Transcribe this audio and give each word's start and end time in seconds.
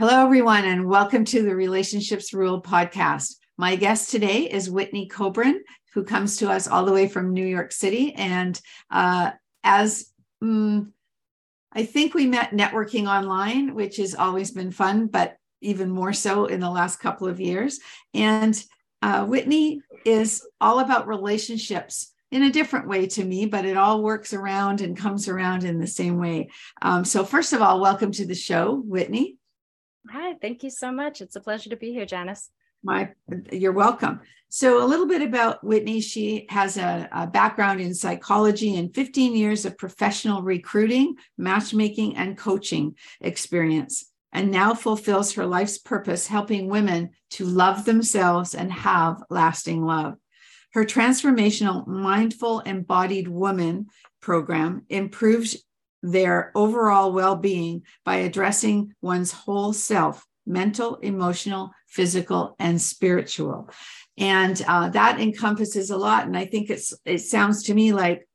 Hello, 0.00 0.24
everyone, 0.24 0.64
and 0.64 0.86
welcome 0.86 1.26
to 1.26 1.42
the 1.42 1.54
Relationships 1.54 2.32
Rule 2.32 2.62
podcast. 2.62 3.34
My 3.58 3.76
guest 3.76 4.10
today 4.10 4.50
is 4.50 4.70
Whitney 4.70 5.06
Coburn, 5.06 5.60
who 5.92 6.04
comes 6.04 6.38
to 6.38 6.50
us 6.50 6.66
all 6.66 6.86
the 6.86 6.92
way 6.92 7.06
from 7.06 7.34
New 7.34 7.44
York 7.44 7.70
City. 7.70 8.14
And 8.14 8.58
uh, 8.90 9.32
as 9.62 10.06
um, 10.40 10.94
I 11.70 11.84
think 11.84 12.14
we 12.14 12.26
met 12.26 12.52
networking 12.52 13.08
online, 13.08 13.74
which 13.74 13.98
has 13.98 14.14
always 14.14 14.52
been 14.52 14.70
fun, 14.70 15.06
but 15.06 15.36
even 15.60 15.90
more 15.90 16.14
so 16.14 16.46
in 16.46 16.60
the 16.60 16.70
last 16.70 16.96
couple 16.96 17.28
of 17.28 17.38
years. 17.38 17.78
And 18.14 18.58
uh, 19.02 19.26
Whitney 19.26 19.82
is 20.06 20.42
all 20.62 20.78
about 20.78 21.08
relationships 21.08 22.10
in 22.30 22.44
a 22.44 22.50
different 22.50 22.88
way 22.88 23.06
to 23.08 23.22
me, 23.22 23.44
but 23.44 23.66
it 23.66 23.76
all 23.76 24.02
works 24.02 24.32
around 24.32 24.80
and 24.80 24.96
comes 24.96 25.28
around 25.28 25.64
in 25.64 25.78
the 25.78 25.86
same 25.86 26.16
way. 26.16 26.48
Um, 26.80 27.04
so, 27.04 27.22
first 27.22 27.52
of 27.52 27.60
all, 27.60 27.82
welcome 27.82 28.12
to 28.12 28.26
the 28.26 28.34
show, 28.34 28.76
Whitney. 28.76 29.36
Hi, 30.08 30.34
thank 30.40 30.62
you 30.62 30.70
so 30.70 30.90
much. 30.90 31.20
It's 31.20 31.36
a 31.36 31.40
pleasure 31.40 31.70
to 31.70 31.76
be 31.76 31.92
here, 31.92 32.06
Janice. 32.06 32.50
My, 32.82 33.10
you're 33.52 33.72
welcome. 33.72 34.20
So, 34.48 34.82
a 34.82 34.86
little 34.86 35.06
bit 35.06 35.22
about 35.22 35.62
Whitney. 35.62 36.00
She 36.00 36.46
has 36.48 36.76
a, 36.76 37.08
a, 37.12 37.26
background 37.26 37.80
in 37.80 37.94
psychology 37.94 38.76
and 38.76 38.92
15 38.94 39.36
years 39.36 39.64
of 39.64 39.76
professional 39.76 40.42
recruiting, 40.42 41.16
matchmaking, 41.36 42.16
and 42.16 42.38
coaching 42.38 42.96
experience, 43.20 44.10
and 44.32 44.50
now 44.50 44.74
fulfills 44.74 45.34
her 45.34 45.46
life's 45.46 45.78
purpose 45.78 46.26
helping 46.26 46.68
women 46.68 47.10
to 47.30 47.44
love 47.44 47.84
themselves 47.84 48.54
and 48.54 48.72
have 48.72 49.22
lasting 49.28 49.84
love. 49.84 50.14
Her 50.72 50.84
transformational 50.84 51.86
Mindful 51.86 52.60
Embodied 52.60 53.28
Woman 53.28 53.88
program 54.20 54.86
improves 54.88 55.56
their 56.02 56.50
overall 56.54 57.12
well 57.12 57.36
being 57.36 57.82
by 58.04 58.16
addressing 58.16 58.94
one's 59.02 59.32
whole 59.32 59.72
self 59.72 60.26
mental, 60.46 60.96
emotional, 60.96 61.70
physical, 61.86 62.56
and 62.58 62.80
spiritual. 62.80 63.70
And 64.18 64.60
uh, 64.66 64.88
that 64.90 65.20
encompasses 65.20 65.90
a 65.90 65.96
lot 65.96 66.26
and 66.26 66.36
i 66.36 66.44
think 66.44 66.68
it's 66.70 66.92
it 67.04 67.20
sounds 67.20 67.64
to 67.64 67.74
me 67.74 67.92
like 67.92 68.26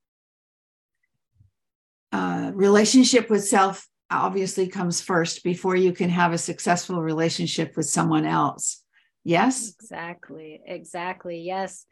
uh, 2.12 2.52
relationship 2.54 3.30
with 3.30 3.46
self 3.46 3.88
obviously 4.10 4.68
comes 4.68 5.02
first 5.02 5.44
before 5.44 5.76
you 5.76 5.92
can 5.92 6.10
have 6.10 6.32
a 6.32 6.38
successful 6.38 7.02
relationship 7.02 7.76
with 7.76 7.88
someone 7.88 8.26
else. 8.26 8.84
Yes? 9.24 9.74
Exactly 9.82 10.62
exactly 10.66 11.40
yes. 11.40 11.86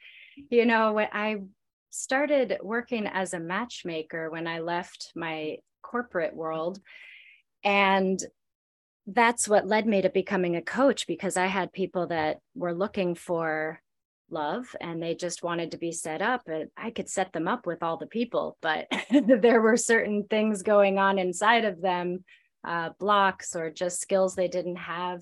You 0.49 0.65
know 0.65 0.93
when 0.93 1.09
i 1.11 1.37
started 1.93 2.57
working 2.61 3.05
as 3.05 3.33
a 3.33 3.39
matchmaker 3.39 4.31
when 4.31 4.47
i 4.47 4.59
left 4.59 5.11
my 5.15 5.57
corporate 5.83 6.35
world. 6.35 6.79
And 7.63 8.19
that's 9.05 9.47
what 9.47 9.67
led 9.67 9.85
me 9.85 10.01
to 10.01 10.09
becoming 10.09 10.55
a 10.55 10.61
coach 10.61 11.05
because 11.05 11.37
I 11.37 11.45
had 11.45 11.71
people 11.71 12.07
that 12.07 12.39
were 12.55 12.73
looking 12.73 13.15
for 13.15 13.79
love 14.31 14.75
and 14.81 15.03
they 15.03 15.13
just 15.13 15.43
wanted 15.43 15.71
to 15.71 15.77
be 15.77 15.91
set 15.91 16.21
up 16.21 16.47
and 16.47 16.69
I 16.75 16.89
could 16.89 17.09
set 17.09 17.31
them 17.33 17.47
up 17.47 17.67
with 17.67 17.83
all 17.83 17.97
the 17.97 18.07
people 18.07 18.57
but 18.61 18.87
there 19.27 19.61
were 19.61 19.77
certain 19.77 20.23
things 20.27 20.63
going 20.63 20.97
on 20.97 21.19
inside 21.19 21.65
of 21.65 21.81
them 21.81 22.23
uh, 22.65 22.91
blocks 22.99 23.55
or 23.55 23.69
just 23.69 24.01
skills 24.01 24.33
they 24.33 24.47
didn't 24.47 24.77
have. 24.77 25.21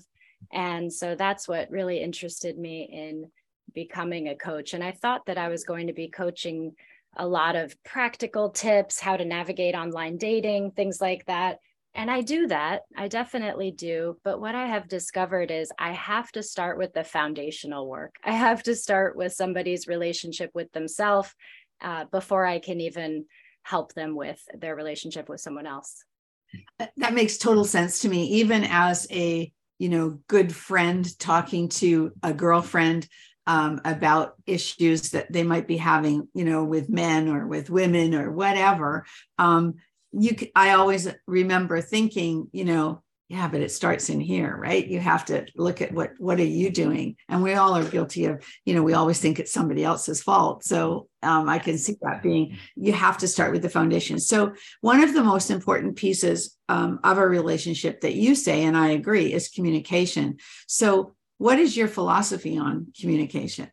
And 0.52 0.92
so 0.92 1.14
that's 1.14 1.46
what 1.46 1.70
really 1.70 2.00
interested 2.00 2.56
me 2.56 2.88
in 2.90 3.30
becoming 3.74 4.28
a 4.28 4.36
coach 4.36 4.74
and 4.74 4.82
I 4.82 4.92
thought 4.92 5.26
that 5.26 5.38
I 5.38 5.48
was 5.48 5.64
going 5.64 5.86
to 5.86 5.92
be 5.92 6.08
coaching 6.08 6.74
a 7.16 7.26
lot 7.26 7.56
of 7.56 7.76
practical 7.84 8.50
tips 8.50 8.98
how 8.98 9.16
to 9.16 9.24
navigate 9.24 9.74
online 9.74 10.16
dating 10.16 10.72
things 10.72 11.00
like 11.00 11.24
that 11.26 11.58
and 11.94 12.10
I 12.10 12.22
do 12.22 12.46
that. 12.46 12.82
I 12.96 13.08
definitely 13.08 13.70
do. 13.70 14.16
But 14.24 14.40
what 14.40 14.54
I 14.54 14.66
have 14.66 14.88
discovered 14.88 15.50
is 15.50 15.70
I 15.78 15.92
have 15.92 16.32
to 16.32 16.42
start 16.42 16.78
with 16.78 16.94
the 16.94 17.04
foundational 17.04 17.86
work. 17.86 18.14
I 18.24 18.32
have 18.32 18.62
to 18.64 18.74
start 18.74 19.16
with 19.16 19.34
somebody's 19.34 19.86
relationship 19.86 20.50
with 20.54 20.72
themselves 20.72 21.34
uh, 21.82 22.04
before 22.06 22.46
I 22.46 22.60
can 22.60 22.80
even 22.80 23.26
help 23.62 23.92
them 23.92 24.16
with 24.16 24.40
their 24.58 24.74
relationship 24.74 25.28
with 25.28 25.40
someone 25.40 25.66
else. 25.66 26.04
That 26.96 27.14
makes 27.14 27.38
total 27.38 27.64
sense 27.64 28.00
to 28.00 28.08
me. 28.08 28.24
Even 28.26 28.64
as 28.64 29.06
a 29.10 29.52
you 29.78 29.88
know 29.88 30.20
good 30.28 30.54
friend 30.54 31.18
talking 31.18 31.68
to 31.68 32.12
a 32.22 32.32
girlfriend 32.32 33.08
um, 33.46 33.80
about 33.84 34.34
issues 34.46 35.10
that 35.10 35.32
they 35.32 35.42
might 35.42 35.66
be 35.66 35.76
having, 35.76 36.28
you 36.34 36.44
know, 36.44 36.64
with 36.64 36.88
men 36.88 37.28
or 37.28 37.46
with 37.46 37.70
women 37.70 38.14
or 38.14 38.30
whatever. 38.30 39.04
Um, 39.38 39.74
you 40.12 40.36
i 40.54 40.70
always 40.70 41.08
remember 41.26 41.80
thinking 41.80 42.48
you 42.52 42.64
know 42.64 43.02
yeah 43.28 43.48
but 43.48 43.62
it 43.62 43.72
starts 43.72 44.10
in 44.10 44.20
here 44.20 44.54
right? 44.60 44.86
You 44.86 45.00
have 45.00 45.24
to 45.26 45.46
look 45.56 45.80
at 45.80 45.92
what 45.92 46.10
what 46.18 46.38
are 46.38 46.44
you 46.44 46.70
doing? 46.70 47.16
And 47.30 47.42
we 47.42 47.54
all 47.54 47.74
are 47.74 47.84
guilty 47.84 48.26
of 48.26 48.44
you 48.66 48.74
know 48.74 48.82
we 48.82 48.92
always 48.92 49.18
think 49.20 49.38
it's 49.38 49.52
somebody 49.52 49.84
else's 49.84 50.22
fault. 50.22 50.64
So 50.64 51.08
um, 51.22 51.48
i 51.48 51.58
can 51.58 51.78
see 51.78 51.96
that 52.02 52.22
being 52.22 52.58
you 52.76 52.92
have 52.92 53.16
to 53.18 53.28
start 53.28 53.52
with 53.52 53.62
the 53.62 53.70
foundation. 53.70 54.18
So 54.18 54.52
one 54.82 55.02
of 55.02 55.14
the 55.14 55.24
most 55.24 55.50
important 55.50 55.96
pieces 55.96 56.56
um, 56.68 57.00
of 57.04 57.16
a 57.16 57.26
relationship 57.26 58.02
that 58.02 58.14
you 58.14 58.34
say 58.34 58.64
and 58.64 58.76
i 58.76 58.90
agree 58.90 59.32
is 59.32 59.48
communication. 59.48 60.36
So 60.66 61.14
what 61.42 61.58
is 61.58 61.76
your 61.76 61.88
philosophy 61.88 62.56
on 62.56 62.92
communication 62.98 63.70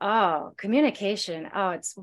oh 0.00 0.52
communication 0.56 1.48
oh 1.54 1.70
it's 1.70 1.96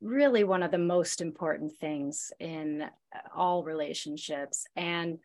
really 0.00 0.44
one 0.44 0.62
of 0.62 0.70
the 0.70 0.78
most 0.78 1.20
important 1.20 1.72
things 1.76 2.32
in 2.38 2.84
all 3.34 3.62
relationships. 3.62 4.66
And 4.76 5.18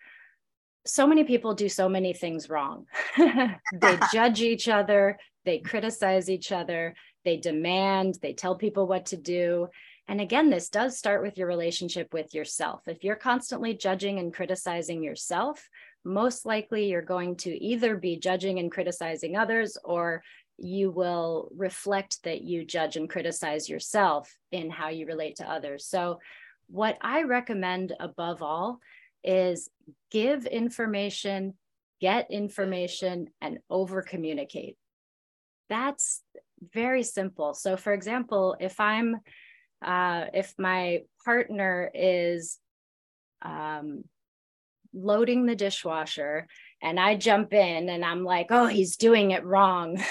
so 0.86 1.06
many 1.06 1.24
people 1.24 1.54
do 1.54 1.70
so 1.70 1.90
many 1.90 2.14
things 2.14 2.50
wrong. 2.50 2.86
they 3.18 4.00
judge 4.14 4.42
each 4.42 4.68
other, 4.68 5.20
they 5.46 5.60
criticize 5.60 6.30
each 6.30 6.52
other, 6.52 6.96
they 7.24 7.38
demand, 7.38 8.18
they 8.22 8.34
tell 8.34 8.56
people 8.56 8.88
what 8.88 9.08
to 9.08 9.18
do. 9.18 9.68
And 10.08 10.20
again, 10.20 10.50
this 10.50 10.70
does 10.70 10.98
start 10.98 11.22
with 11.22 11.38
your 11.38 11.48
relationship 11.48 12.14
with 12.14 12.34
yourself. 12.34 12.88
If 12.88 13.04
you're 13.04 13.16
constantly 13.16 13.76
judging 13.76 14.20
and 14.20 14.34
criticizing 14.34 15.04
yourself, 15.04 15.70
most 16.04 16.46
likely 16.46 16.90
you're 16.90 17.02
going 17.02 17.36
to 17.38 17.52
either 17.64 17.96
be 17.96 18.18
judging 18.18 18.60
and 18.60 18.72
criticizing 18.72 19.38
others 19.38 19.78
or 19.84 20.24
you 20.58 20.92
will 20.92 21.50
reflect 21.56 22.24
that 22.24 22.42
you 22.42 22.64
judge 22.64 22.96
and 22.96 23.10
criticize 23.10 23.70
yourself 23.70 24.36
in 24.52 24.70
how 24.70 24.90
you 24.90 25.06
relate 25.06 25.38
to 25.38 25.50
others. 25.50 25.86
So, 25.86 26.20
what 26.68 26.98
I 27.02 27.24
recommend 27.24 27.94
above 28.00 28.42
all 28.42 28.80
is 29.24 29.70
give 30.10 30.46
information, 30.46 31.56
get 32.00 32.32
information, 32.32 33.28
and 33.42 33.60
over 33.70 34.02
communicate. 34.02 34.78
That's 35.70 36.22
very 36.74 37.04
simple. 37.04 37.54
So, 37.54 37.76
for 37.76 37.94
example, 37.94 38.56
if 38.60 38.80
I'm, 38.80 39.18
uh, 39.84 40.26
if 40.34 40.54
my 40.58 41.02
partner 41.26 41.92
is 41.94 42.58
um, 43.42 44.04
loading 44.94 45.46
the 45.46 45.56
dishwasher 45.56 46.48
and 46.82 47.00
I 47.00 47.16
jump 47.16 47.54
in 47.54 47.90
and 47.90 48.04
I'm 48.04 48.24
like, 48.24 48.48
oh, 48.50 48.68
he's 48.68 48.98
doing 48.98 49.32
it 49.32 49.46
wrong. 49.46 50.02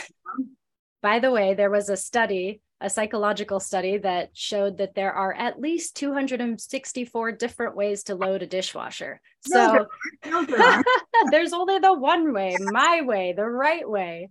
By 1.03 1.19
the 1.19 1.31
way, 1.31 1.55
there 1.55 1.71
was 1.71 1.89
a 1.89 1.97
study, 1.97 2.61
a 2.81 2.91
psychological 2.91 3.59
study 3.59 3.99
that 3.99 4.31
showed 4.35 4.79
that 4.79 4.95
there 4.95 5.13
are 5.13 5.33
at 5.33 5.61
least 5.61 5.97
264 5.97 7.33
different 7.33 7.75
ways 7.75 8.05
to 8.05 8.15
load 8.15 8.43
a 8.43 8.47
dishwasher. 8.47 9.21
So 9.41 9.87
there's 11.31 11.53
only 11.53 11.79
the 11.79 11.95
one 11.95 12.33
way, 12.33 12.57
my 12.61 13.01
way, 13.03 13.33
the 13.33 13.47
right 13.47 13.89
way. 13.89 14.29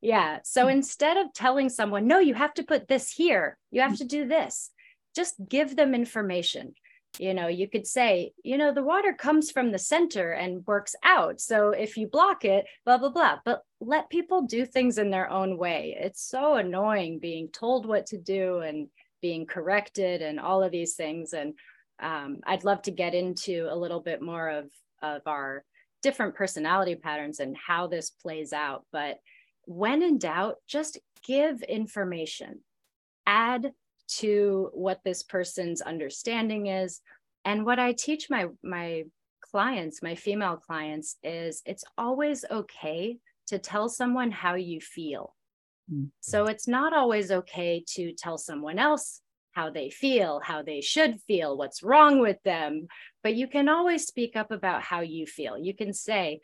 Yeah. 0.00 0.38
So 0.44 0.64
hmm. 0.64 0.70
instead 0.70 1.16
of 1.16 1.32
telling 1.32 1.68
someone, 1.68 2.06
no, 2.06 2.18
you 2.18 2.34
have 2.34 2.54
to 2.54 2.64
put 2.64 2.88
this 2.88 3.12
here, 3.12 3.58
you 3.70 3.82
have 3.82 3.98
to 3.98 4.04
do 4.04 4.26
this, 4.26 4.70
just 5.14 5.34
give 5.48 5.76
them 5.76 5.94
information 5.94 6.74
you 7.18 7.34
know 7.34 7.48
you 7.48 7.68
could 7.68 7.86
say 7.86 8.32
you 8.42 8.58
know 8.58 8.72
the 8.72 8.82
water 8.82 9.12
comes 9.12 9.50
from 9.50 9.72
the 9.72 9.78
center 9.78 10.32
and 10.32 10.66
works 10.66 10.94
out. 11.02 11.40
So 11.40 11.70
if 11.70 11.96
you 11.96 12.06
block 12.06 12.44
it 12.44 12.66
blah 12.84 12.98
blah 12.98 13.10
blah. 13.10 13.38
But 13.44 13.62
let 13.80 14.10
people 14.10 14.42
do 14.42 14.64
things 14.64 14.98
in 14.98 15.10
their 15.10 15.30
own 15.30 15.58
way. 15.58 15.96
It's 15.98 16.22
so 16.22 16.54
annoying 16.54 17.18
being 17.18 17.48
told 17.48 17.86
what 17.86 18.06
to 18.06 18.18
do 18.18 18.60
and 18.60 18.88
being 19.20 19.46
corrected 19.46 20.22
and 20.22 20.38
all 20.40 20.62
of 20.62 20.72
these 20.72 20.94
things. 20.94 21.32
And 21.32 21.54
um, 22.00 22.40
I'd 22.46 22.64
love 22.64 22.82
to 22.82 22.90
get 22.90 23.14
into 23.14 23.68
a 23.70 23.76
little 23.76 24.00
bit 24.00 24.22
more 24.22 24.48
of, 24.48 24.70
of 25.02 25.22
our 25.26 25.64
different 26.02 26.34
personality 26.34 26.94
patterns 26.94 27.40
and 27.40 27.56
how 27.56 27.86
this 27.86 28.10
plays 28.10 28.52
out. 28.52 28.84
But 28.92 29.18
when 29.64 30.02
in 30.02 30.18
doubt, 30.18 30.56
just 30.68 30.98
give 31.26 31.62
information, 31.62 32.60
add 33.26 33.72
to 34.08 34.70
what 34.72 35.00
this 35.04 35.22
person's 35.22 35.80
understanding 35.80 36.66
is. 36.66 37.00
And 37.44 37.64
what 37.64 37.78
I 37.78 37.92
teach 37.92 38.28
my, 38.30 38.46
my 38.62 39.04
clients, 39.50 40.02
my 40.02 40.14
female 40.14 40.56
clients, 40.56 41.16
is 41.22 41.62
it's 41.64 41.84
always 41.96 42.44
okay 42.50 43.18
to 43.48 43.58
tell 43.58 43.88
someone 43.88 44.30
how 44.30 44.54
you 44.54 44.80
feel. 44.80 45.34
Mm-hmm. 45.92 46.06
So 46.20 46.46
it's 46.46 46.66
not 46.66 46.92
always 46.92 47.30
okay 47.30 47.84
to 47.94 48.12
tell 48.12 48.38
someone 48.38 48.78
else 48.78 49.20
how 49.52 49.70
they 49.70 49.88
feel, 49.88 50.40
how 50.44 50.62
they 50.62 50.80
should 50.80 51.18
feel, 51.26 51.56
what's 51.56 51.82
wrong 51.82 52.20
with 52.20 52.42
them. 52.44 52.88
But 53.22 53.36
you 53.36 53.48
can 53.48 53.68
always 53.68 54.06
speak 54.06 54.36
up 54.36 54.50
about 54.50 54.82
how 54.82 55.00
you 55.00 55.26
feel. 55.26 55.58
You 55.58 55.74
can 55.74 55.92
say, 55.92 56.40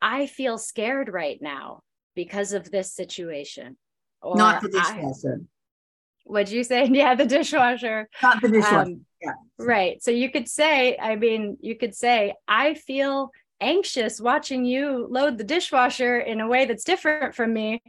I 0.00 0.26
feel 0.26 0.58
scared 0.58 1.08
right 1.08 1.38
now 1.40 1.82
because 2.14 2.52
of 2.52 2.70
this 2.70 2.94
situation. 2.94 3.76
Or, 4.20 4.36
Not 4.36 4.62
the 4.62 4.68
dishwasher. 4.68 5.40
What'd 6.24 6.50
you 6.52 6.64
say? 6.64 6.88
Yeah, 6.92 7.14
the 7.14 7.26
dishwasher. 7.26 8.08
Not 8.22 8.42
the 8.42 8.48
dishwasher. 8.48 8.78
Um, 8.78 9.06
yeah. 9.20 9.32
Right. 9.58 10.02
So 10.02 10.10
you 10.10 10.30
could 10.30 10.48
say, 10.48 10.96
I 10.98 11.16
mean, 11.16 11.56
you 11.60 11.76
could 11.76 11.94
say, 11.94 12.34
I 12.48 12.74
feel 12.74 13.30
anxious 13.60 14.20
watching 14.20 14.64
you 14.64 15.06
load 15.08 15.38
the 15.38 15.44
dishwasher 15.44 16.18
in 16.18 16.40
a 16.40 16.48
way 16.48 16.64
that's 16.64 16.84
different 16.84 17.34
from 17.34 17.52
me. 17.52 17.82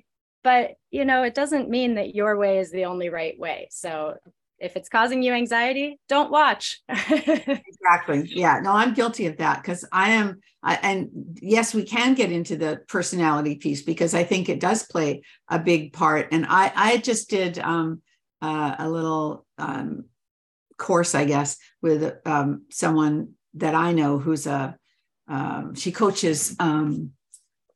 But, 0.44 0.76
you 0.92 1.06
know, 1.06 1.24
it 1.24 1.34
doesn't 1.34 1.70
mean 1.70 1.96
that 1.96 2.14
your 2.14 2.38
way 2.38 2.60
is 2.60 2.70
the 2.72 2.86
only 2.86 3.10
right 3.10 3.38
way. 3.40 3.68
So 3.72 4.16
if 4.60 4.76
it's 4.76 4.90
causing 4.90 5.24
you 5.24 5.34
anxiety, 5.34 6.00
don't 6.08 6.32
watch. 6.32 6.82
exactly. 6.90 8.24
Yeah. 8.28 8.60
No, 8.62 8.72
I'm 8.72 8.94
guilty 8.94 9.26
of 9.26 9.38
that 9.38 9.62
because 9.62 9.86
I 9.92 10.12
am. 10.12 10.40
I, 10.62 10.76
and 10.82 11.38
yes, 11.42 11.74
we 11.74 11.84
can 11.84 12.14
get 12.14 12.32
into 12.32 12.56
the 12.56 12.82
personality 12.88 13.56
piece 13.56 13.82
because 13.82 14.14
I 14.14 14.24
think 14.24 14.48
it 14.48 14.62
does 14.62 14.84
play 14.84 15.24
a 15.50 15.60
big 15.60 15.92
part. 15.92 16.30
And 16.32 16.46
I, 16.48 16.72
I 16.74 16.98
just 16.98 17.30
did 17.30 17.60
um, 17.60 18.02
uh, 18.44 18.76
a 18.78 18.90
little 18.90 19.46
um, 19.58 20.06
course, 20.78 21.16
I 21.16 21.26
guess, 21.26 21.58
with 21.82 22.14
um, 22.26 22.66
someone 22.70 23.34
that 23.56 23.74
I 23.74 23.94
know 23.94 24.20
who's 24.20 24.46
a 24.46 24.78
um, 25.28 25.74
she 25.76 25.94
coaches 25.94 26.56
um, 26.60 27.12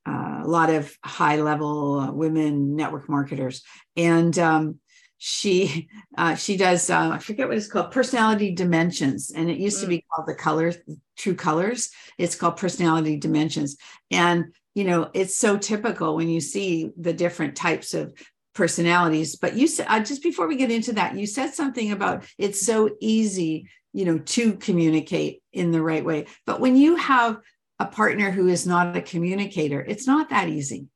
uh, 0.05 0.41
a 0.43 0.47
lot 0.47 0.69
of 0.69 0.93
high 1.03 1.37
level 1.37 2.11
women 2.13 2.75
network 2.75 3.07
marketers, 3.07 3.63
and 3.95 4.37
um, 4.37 4.79
she 5.17 5.87
uh, 6.17 6.35
she 6.35 6.57
does 6.57 6.89
uh, 6.89 7.11
I 7.13 7.19
forget 7.19 7.47
what 7.47 7.57
it's 7.57 7.67
called 7.67 7.91
personality 7.91 8.53
dimensions. 8.53 9.31
And 9.33 9.49
it 9.49 9.57
used 9.57 9.77
mm. 9.77 9.81
to 9.81 9.87
be 9.87 10.05
called 10.13 10.27
the 10.27 10.35
color 10.35 10.73
true 11.17 11.35
colors. 11.35 11.89
It's 12.17 12.35
called 12.35 12.57
personality 12.57 13.15
dimensions. 13.15 13.77
And 14.11 14.53
you 14.75 14.83
know 14.83 15.09
it's 15.13 15.37
so 15.37 15.57
typical 15.57 16.15
when 16.17 16.29
you 16.29 16.41
see 16.41 16.91
the 16.97 17.13
different 17.13 17.55
types 17.55 17.93
of 17.93 18.13
personalities 18.57 19.35
but 19.35 19.55
you 19.55 19.67
said 19.67 19.85
uh, 19.87 19.99
just 19.99 20.23
before 20.23 20.47
we 20.47 20.55
get 20.55 20.71
into 20.71 20.91
that 20.91 21.15
you 21.15 21.27
said 21.27 21.53
something 21.53 21.91
about 21.91 22.25
it's 22.39 22.65
so 22.65 22.89
easy 22.99 23.69
you 23.93 24.03
know 24.03 24.17
to 24.19 24.53
communicate 24.53 25.41
in 25.53 25.71
the 25.71 25.81
right 25.81 26.05
way. 26.05 26.27
But 26.45 26.59
when 26.59 26.75
you 26.75 26.97
have 26.97 27.39
a 27.79 27.85
partner 27.85 28.31
who 28.31 28.47
is 28.47 28.67
not 28.67 28.97
a 28.97 29.01
communicator 29.01 29.81
it's 29.81 30.07
not 30.07 30.29
that 30.29 30.49
easy. 30.49 30.87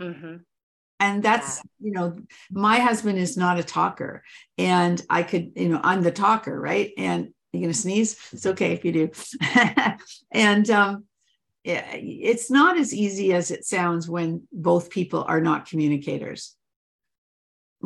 Mm-hmm. 0.00 0.36
And 1.00 1.22
that's 1.22 1.56
yeah. 1.56 1.86
you 1.86 1.92
know 1.92 2.16
my 2.50 2.78
husband 2.78 3.18
is 3.18 3.36
not 3.36 3.58
a 3.58 3.64
talker 3.64 4.22
and 4.58 5.00
i 5.08 5.22
could 5.22 5.52
you 5.56 5.68
know 5.68 5.80
i'm 5.82 6.02
the 6.02 6.12
talker 6.12 6.58
right? 6.58 6.92
And 6.98 7.32
you're 7.52 7.72
to 7.72 7.74
sneeze? 7.74 8.16
It's 8.32 8.46
okay 8.46 8.72
if 8.72 8.84
you 8.84 8.92
do. 8.92 9.10
And 10.32 10.70
um, 10.70 11.04
it's 11.64 12.50
not 12.50 12.78
as 12.78 12.94
easy 12.94 13.34
as 13.34 13.50
it 13.50 13.66
sounds 13.66 14.08
when 14.08 14.48
both 14.52 14.88
people 14.88 15.24
are 15.28 15.40
not 15.40 15.68
communicators 15.68 16.56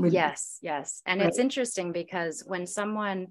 yes 0.04 0.58
yes 0.62 1.02
and 1.06 1.20
right. 1.20 1.28
it's 1.28 1.38
interesting 1.38 1.92
because 1.92 2.42
when 2.46 2.66
someone 2.66 3.28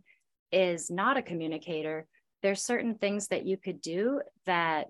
is 0.52 0.90
not 0.90 1.18
a 1.18 1.22
communicator 1.22 2.08
there's 2.42 2.62
certain 2.62 2.96
things 2.96 3.28
that 3.28 3.46
you 3.46 3.58
could 3.58 3.82
do 3.82 4.22
that 4.46 4.88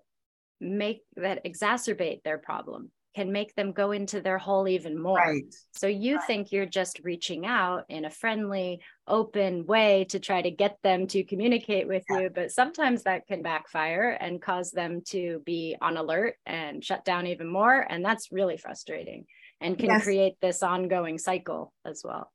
make 0.59 1.01
that 1.15 1.43
exacerbate 1.45 2.23
their 2.23 2.37
problem 2.37 2.91
can 3.15 3.31
make 3.31 3.55
them 3.55 3.71
go 3.71 3.91
into 3.91 4.19
their 4.19 4.37
hole 4.37 4.67
even 4.67 5.01
more. 5.01 5.17
Right. 5.17 5.55
So 5.71 5.87
you 5.87 6.17
right. 6.17 6.27
think 6.27 6.51
you're 6.51 6.65
just 6.65 6.99
reaching 7.03 7.45
out 7.45 7.85
in 7.87 8.03
a 8.03 8.09
friendly, 8.09 8.81
open 9.07 9.65
way 9.65 10.05
to 10.09 10.19
try 10.19 10.41
to 10.41 10.51
get 10.51 10.77
them 10.83 11.07
to 11.07 11.23
communicate 11.23 11.87
with 11.87 12.03
yeah. 12.09 12.19
you, 12.19 12.29
but 12.29 12.51
sometimes 12.51 13.03
that 13.03 13.25
can 13.25 13.41
backfire 13.41 14.09
and 14.09 14.41
cause 14.41 14.71
them 14.71 15.01
to 15.07 15.41
be 15.45 15.77
on 15.81 15.95
alert 15.95 16.35
and 16.45 16.83
shut 16.83 17.05
down 17.05 17.25
even 17.25 17.47
more. 17.47 17.79
And 17.89 18.03
that's 18.03 18.33
really 18.33 18.57
frustrating 18.57 19.25
and 19.61 19.77
can 19.77 19.87
yes. 19.87 20.03
create 20.03 20.35
this 20.41 20.63
ongoing 20.63 21.17
cycle 21.17 21.73
as 21.85 22.01
well. 22.03 22.31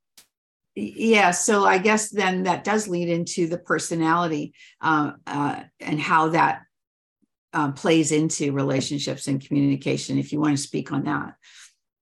Yeah, 0.77 1.33
so 1.33 1.65
I 1.65 1.79
guess 1.79 2.11
then 2.11 2.45
that 2.45 2.65
does 2.65 2.89
lead 2.89 3.09
into 3.09 3.47
the 3.47 3.59
personality 3.59 4.55
uh, 4.81 5.13
uh, 5.27 5.63
and 5.81 6.01
how 6.01 6.29
that 6.31 6.63
um, 7.53 7.75
plays 7.75 8.13
into 8.13 8.53
relationships 8.53 9.27
and 9.27 9.45
communication 9.45 10.19
if 10.19 10.33
you 10.33 10.41
want 10.41 10.57
to 10.57 10.63
speak 10.63 10.93
on 10.93 11.05
that 11.05 11.35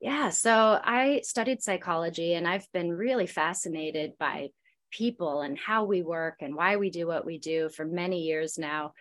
yeah 0.01 0.31
so 0.31 0.79
i 0.85 1.21
studied 1.25 1.63
psychology 1.63 2.35
and 2.35 2.47
i've 2.47 2.67
been 2.73 2.91
really 2.93 3.27
fascinated 3.27 4.13
by 4.19 4.49
people 4.91 5.43
and 5.43 5.59
how 5.59 5.85
we 5.85 6.03
work 6.03 6.37
and 6.41 6.55
why 6.55 6.77
we 6.77 6.91
do 6.91 7.07
what 7.07 7.27
we 7.27 7.39
do 7.39 7.69
for 7.69 7.85
many 7.85 8.23
years 8.23 8.59
now 8.59 8.93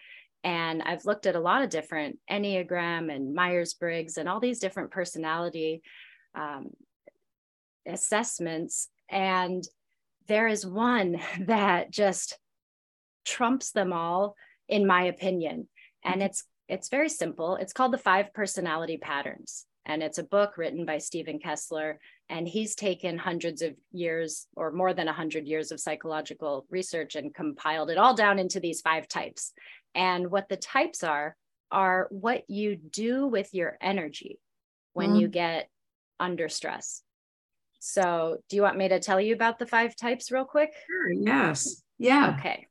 and 0.43 0.81
i've 0.83 1.05
looked 1.05 1.25
at 1.25 1.35
a 1.35 1.39
lot 1.39 1.61
of 1.61 1.69
different 1.69 2.17
enneagram 2.29 3.13
and 3.13 3.33
myers-briggs 3.33 4.17
and 4.17 4.27
all 4.27 4.39
these 4.39 4.59
different 4.59 4.91
personality 4.91 5.81
um, 6.35 6.69
assessments 7.87 8.89
and 9.09 9.63
there 10.27 10.47
is 10.47 10.65
one 10.65 11.19
that 11.41 11.91
just 11.91 12.37
trumps 13.25 13.71
them 13.71 13.91
all 13.91 14.35
in 14.67 14.87
my 14.87 15.03
opinion 15.03 15.67
and 16.03 16.21
it's 16.21 16.43
it's 16.67 16.89
very 16.89 17.09
simple. 17.09 17.55
It's 17.55 17.73
called 17.73 17.93
The 17.93 17.97
Five 17.97 18.33
Personality 18.33 18.97
Patterns. 18.97 19.65
And 19.85 20.03
it's 20.03 20.17
a 20.17 20.23
book 20.23 20.57
written 20.57 20.85
by 20.85 20.97
Steven 20.97 21.39
Kessler. 21.39 21.99
And 22.29 22.45
he's 22.45 22.75
taken 22.75 23.17
hundreds 23.17 23.61
of 23.61 23.73
years 23.91 24.47
or 24.55 24.71
more 24.71 24.93
than 24.93 25.05
100 25.05 25.47
years 25.47 25.71
of 25.71 25.79
psychological 25.79 26.65
research 26.69 27.15
and 27.15 27.33
compiled 27.33 27.89
it 27.89 27.97
all 27.97 28.13
down 28.13 28.37
into 28.37 28.59
these 28.59 28.81
five 28.81 29.07
types. 29.07 29.53
And 29.95 30.29
what 30.29 30.49
the 30.49 30.57
types 30.57 31.03
are, 31.03 31.37
are 31.71 32.07
what 32.09 32.49
you 32.49 32.75
do 32.75 33.27
with 33.27 33.53
your 33.53 33.77
energy 33.81 34.39
when 34.91 35.11
mm. 35.11 35.21
you 35.21 35.27
get 35.29 35.69
under 36.19 36.49
stress. 36.49 37.03
So, 37.79 38.37
do 38.49 38.55
you 38.55 38.61
want 38.61 38.77
me 38.77 38.89
to 38.89 38.99
tell 38.99 39.21
you 39.21 39.33
about 39.33 39.59
the 39.59 39.65
five 39.65 39.95
types 39.95 40.31
real 40.31 40.45
quick? 40.45 40.71
Sure, 40.87 41.11
yes. 41.11 41.83
Yeah. 41.97 42.35
Okay. 42.37 42.67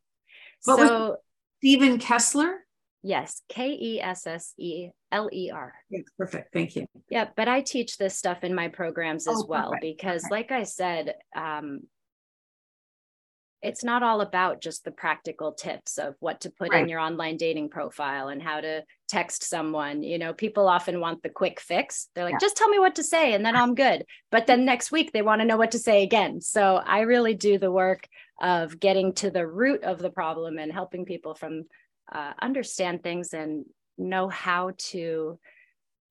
What 0.64 0.78
so, 0.78 1.16
Steven 1.58 1.98
Kessler? 1.98 2.66
Yes, 3.02 3.42
K 3.48 3.70
E 3.80 4.00
S 4.00 4.26
S 4.26 4.52
E 4.58 4.88
L 5.12 5.28
E 5.32 5.50
R. 5.52 5.74
Perfect. 6.18 6.52
Thank 6.52 6.74
you. 6.74 6.86
Yeah, 7.08 7.28
but 7.36 7.46
I 7.46 7.60
teach 7.60 7.98
this 7.98 8.16
stuff 8.18 8.42
in 8.42 8.54
my 8.54 8.68
programs 8.68 9.28
as 9.28 9.36
oh, 9.38 9.46
well 9.48 9.72
because, 9.80 10.24
okay. 10.24 10.30
like 10.34 10.50
I 10.50 10.64
said, 10.64 11.14
um, 11.36 11.82
it's 13.66 13.82
not 13.82 14.02
all 14.02 14.20
about 14.20 14.60
just 14.60 14.84
the 14.84 14.90
practical 14.92 15.52
tips 15.52 15.98
of 15.98 16.14
what 16.20 16.40
to 16.42 16.50
put 16.50 16.70
right. 16.70 16.82
in 16.82 16.88
your 16.88 17.00
online 17.00 17.36
dating 17.36 17.68
profile 17.68 18.28
and 18.28 18.40
how 18.40 18.60
to 18.60 18.84
text 19.08 19.42
someone. 19.42 20.02
You 20.02 20.18
know, 20.18 20.32
people 20.32 20.68
often 20.68 21.00
want 21.00 21.22
the 21.22 21.28
quick 21.28 21.60
fix. 21.60 22.08
They're 22.14 22.24
like, 22.24 22.34
yeah. 22.34 22.38
just 22.40 22.56
tell 22.56 22.68
me 22.68 22.78
what 22.78 22.94
to 22.94 23.02
say 23.02 23.34
and 23.34 23.44
then 23.44 23.56
I'm 23.56 23.74
good. 23.74 24.04
But 24.30 24.46
then 24.46 24.64
next 24.64 24.92
week 24.92 25.12
they 25.12 25.22
want 25.22 25.40
to 25.40 25.46
know 25.46 25.56
what 25.56 25.72
to 25.72 25.78
say 25.78 26.04
again. 26.04 26.40
So 26.40 26.76
I 26.76 27.00
really 27.00 27.34
do 27.34 27.58
the 27.58 27.72
work 27.72 28.08
of 28.40 28.78
getting 28.78 29.14
to 29.14 29.30
the 29.30 29.46
root 29.46 29.82
of 29.82 29.98
the 29.98 30.10
problem 30.10 30.58
and 30.58 30.72
helping 30.72 31.04
people 31.04 31.34
from 31.34 31.64
uh, 32.12 32.32
understand 32.40 33.02
things 33.02 33.34
and 33.34 33.64
know 33.98 34.28
how 34.28 34.72
to 34.78 35.38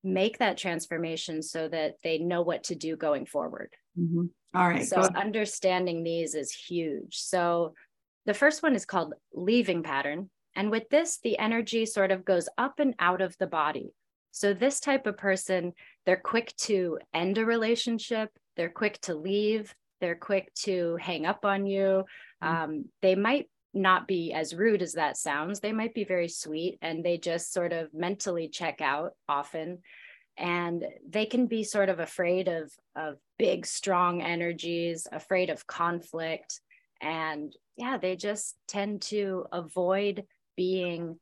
make 0.03 0.39
that 0.39 0.57
transformation 0.57 1.41
so 1.41 1.67
that 1.67 1.95
they 2.03 2.17
know 2.17 2.41
what 2.41 2.65
to 2.65 2.75
do 2.75 2.95
going 2.95 3.25
forward. 3.25 3.73
Mm-hmm. 3.97 4.25
All 4.55 4.67
right. 4.67 4.87
So 4.87 5.01
understanding 5.01 6.03
these 6.03 6.35
is 6.35 6.51
huge. 6.51 7.17
So 7.17 7.73
the 8.25 8.33
first 8.33 8.63
one 8.63 8.75
is 8.75 8.85
called 8.85 9.13
leaving 9.33 9.83
pattern. 9.83 10.29
And 10.55 10.71
with 10.71 10.89
this, 10.89 11.19
the 11.23 11.37
energy 11.37 11.85
sort 11.85 12.11
of 12.11 12.25
goes 12.25 12.47
up 12.57 12.79
and 12.79 12.95
out 12.99 13.21
of 13.21 13.37
the 13.37 13.47
body. 13.47 13.93
So 14.31 14.53
this 14.53 14.79
type 14.79 15.07
of 15.07 15.17
person, 15.17 15.73
they're 16.05 16.17
quick 16.17 16.53
to 16.57 16.99
end 17.13 17.37
a 17.37 17.45
relationship, 17.45 18.29
they're 18.57 18.69
quick 18.69 18.99
to 19.01 19.15
leave, 19.15 19.73
they're 20.01 20.15
quick 20.15 20.53
to 20.63 20.97
hang 20.99 21.25
up 21.25 21.45
on 21.45 21.65
you. 21.65 22.05
Mm-hmm. 22.43 22.47
Um, 22.47 22.85
they 23.01 23.15
might 23.15 23.49
not 23.73 24.07
be 24.07 24.33
as 24.33 24.55
rude 24.55 24.81
as 24.81 24.93
that 24.93 25.17
sounds. 25.17 25.59
They 25.59 25.73
might 25.73 25.93
be 25.93 26.05
very 26.05 26.29
sweet 26.29 26.77
and 26.81 27.03
they 27.03 27.17
just 27.17 27.53
sort 27.53 27.73
of 27.73 27.93
mentally 27.93 28.47
check 28.47 28.81
out 28.81 29.11
often. 29.27 29.79
And 30.37 30.85
they 31.07 31.25
can 31.25 31.47
be 31.47 31.63
sort 31.63 31.89
of 31.89 31.99
afraid 31.99 32.47
of, 32.47 32.71
of 32.95 33.17
big, 33.39 33.65
strong 33.65 34.21
energies, 34.21 35.07
afraid 35.11 35.49
of 35.49 35.65
conflict. 35.65 36.59
And 37.01 37.55
yeah, 37.77 37.97
they 37.97 38.15
just 38.15 38.55
tend 38.67 39.01
to 39.03 39.45
avoid 39.51 40.25
being 40.57 41.19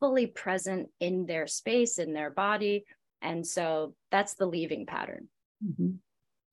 fully 0.00 0.26
present 0.26 0.88
in 1.00 1.26
their 1.26 1.46
space, 1.46 1.98
in 1.98 2.12
their 2.12 2.30
body. 2.30 2.84
And 3.22 3.46
so 3.46 3.94
that's 4.10 4.34
the 4.34 4.46
leaving 4.46 4.86
pattern. 4.86 5.28
Mm-hmm. 5.64 5.96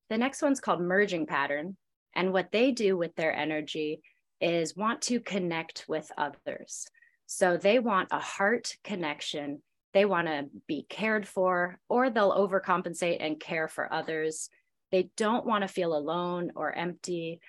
The 0.10 0.18
next 0.18 0.42
one's 0.42 0.60
called 0.60 0.82
merging 0.82 1.26
pattern. 1.26 1.78
And 2.16 2.32
what 2.32 2.52
they 2.52 2.72
do 2.72 2.96
with 2.96 3.16
their 3.16 3.36
energy 3.36 4.02
is 4.40 4.76
want 4.76 5.02
to 5.04 5.20
connect 5.20 5.86
with 5.88 6.12
others. 6.18 6.88
So 7.26 7.58
they 7.58 7.80
want 7.80 8.10
a 8.12 8.20
heart 8.20 8.76
connection. 8.84 9.62
They 9.94 10.06
want 10.06 10.28
to 10.28 10.48
be 10.68 10.86
cared 10.90 11.28
for, 11.28 11.80
or 11.88 12.10
they'll 12.10 12.32
overcompensate 12.32 13.18
and 13.20 13.40
care 13.40 13.68
for 13.68 13.92
others. 13.94 14.50
They 14.92 15.10
don't 15.18 15.46
want 15.46 15.62
to 15.64 15.68
feel 15.68 15.96
alone 15.96 16.52
or 16.56 16.72
empty. 16.72 17.40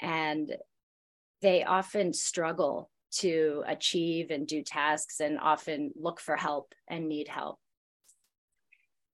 And 0.00 0.54
they 1.42 1.64
often 1.64 2.12
struggle 2.12 2.90
to 3.12 3.64
achieve 3.66 4.30
and 4.30 4.46
do 4.46 4.62
tasks 4.62 5.20
and 5.20 5.38
often 5.40 5.92
look 5.96 6.20
for 6.20 6.36
help 6.36 6.74
and 6.88 7.08
need 7.08 7.28
help. 7.28 7.58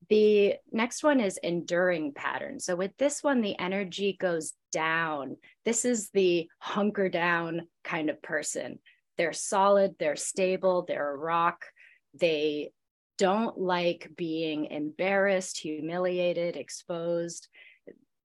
The 0.09 0.54
next 0.71 1.02
one 1.02 1.18
is 1.18 1.38
enduring 1.38 2.12
pattern. 2.12 2.61
So 2.61 2.76
with 2.76 2.92
this 2.99 3.25
one, 3.25 3.40
the 3.40 3.59
energy 3.59 4.16
goes 4.21 4.52
down. 4.71 5.37
This 5.64 5.85
is 5.85 6.11
the 6.11 6.49
hunker 6.59 7.09
down 7.09 7.62
kind 7.83 8.11
of 8.11 8.23
person. 8.23 8.78
They're 9.16 9.33
solid, 9.33 9.97
they're 9.99 10.16
stable, 10.16 10.85
they're 10.87 11.11
a 11.11 11.16
rock. 11.16 11.64
They 12.18 12.73
don't 13.18 13.58
like 13.58 14.11
being 14.16 14.66
embarrassed, 14.66 15.58
humiliated, 15.58 16.56
exposed. 16.56 17.49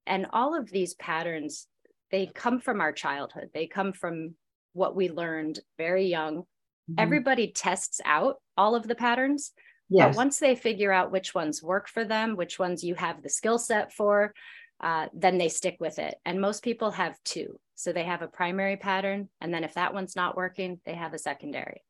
And 0.06 0.26
all 0.32 0.58
of 0.58 0.70
these 0.70 0.94
patterns, 0.94 1.66
they 2.10 2.26
come 2.26 2.60
from 2.60 2.80
our 2.80 2.92
childhood. 2.92 3.50
They 3.54 3.66
come 3.66 3.92
from 3.92 4.34
what 4.74 4.94
we 4.94 5.08
learned 5.08 5.60
very 5.78 6.06
young. 6.06 6.42
Mm-hmm. 6.42 6.94
Everybody 6.98 7.52
tests 7.52 8.00
out 8.04 8.36
all 8.56 8.74
of 8.74 8.86
the 8.86 8.94
patterns. 8.94 9.52
Yes. 9.88 10.08
But 10.08 10.16
once 10.16 10.38
they 10.38 10.54
figure 10.54 10.92
out 10.92 11.12
which 11.12 11.34
ones 11.34 11.62
work 11.62 11.88
for 11.88 12.04
them, 12.04 12.36
which 12.36 12.58
ones 12.58 12.84
you 12.84 12.94
have 12.94 13.22
the 13.22 13.28
skill 13.28 13.58
set 13.58 13.92
for, 13.92 14.32
uh, 14.80 15.06
then 15.14 15.38
they 15.38 15.48
stick 15.48 15.76
with 15.80 15.98
it. 15.98 16.14
And 16.24 16.40
most 16.40 16.62
people 16.62 16.90
have 16.90 17.16
two. 17.24 17.58
So 17.74 17.92
they 17.92 18.04
have 18.04 18.22
a 18.22 18.28
primary 18.28 18.76
pattern. 18.76 19.28
And 19.40 19.52
then 19.52 19.64
if 19.64 19.74
that 19.74 19.94
one's 19.94 20.16
not 20.16 20.36
working, 20.36 20.80
they 20.84 20.94
have 20.94 21.14
a 21.14 21.18
secondary. 21.18 21.82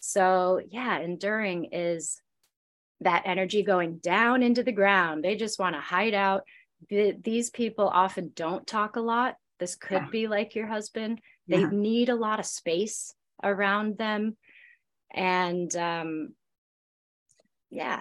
So, 0.00 0.60
yeah, 0.68 0.98
enduring 0.98 1.66
is 1.72 2.20
that 3.02 3.22
energy 3.26 3.62
going 3.62 3.98
down 3.98 4.42
into 4.42 4.62
the 4.62 4.72
ground. 4.72 5.22
They 5.22 5.36
just 5.36 5.58
want 5.58 5.74
to 5.74 5.80
hide 5.80 6.14
out. 6.14 6.42
The, 6.88 7.14
these 7.22 7.50
people 7.50 7.88
often 7.88 8.32
don't 8.34 8.66
talk 8.66 8.96
a 8.96 9.00
lot. 9.00 9.36
This 9.58 9.76
could 9.76 10.02
yeah. 10.02 10.08
be 10.10 10.26
like 10.26 10.54
your 10.54 10.66
husband. 10.66 11.20
They 11.46 11.60
yeah. 11.60 11.68
need 11.70 12.08
a 12.08 12.14
lot 12.14 12.40
of 12.40 12.46
space 12.46 13.14
around 13.44 13.98
them. 13.98 14.36
And 15.12 15.74
um, 15.76 16.34
yeah. 17.70 18.00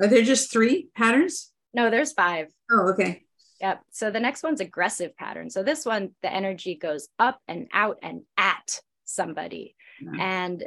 Are 0.00 0.08
there 0.08 0.22
just 0.22 0.52
three 0.52 0.88
patterns? 0.94 1.52
No, 1.72 1.90
there's 1.90 2.12
five. 2.12 2.48
Oh, 2.70 2.92
okay. 2.92 3.22
Yep. 3.60 3.82
So 3.90 4.10
the 4.10 4.20
next 4.20 4.42
one's 4.42 4.60
aggressive 4.60 5.16
pattern. 5.16 5.50
So 5.50 5.62
this 5.62 5.86
one, 5.86 6.10
the 6.22 6.32
energy 6.32 6.74
goes 6.74 7.08
up 7.18 7.40
and 7.48 7.68
out 7.72 7.98
and 8.02 8.22
at 8.36 8.80
somebody. 9.04 9.76
And 10.18 10.62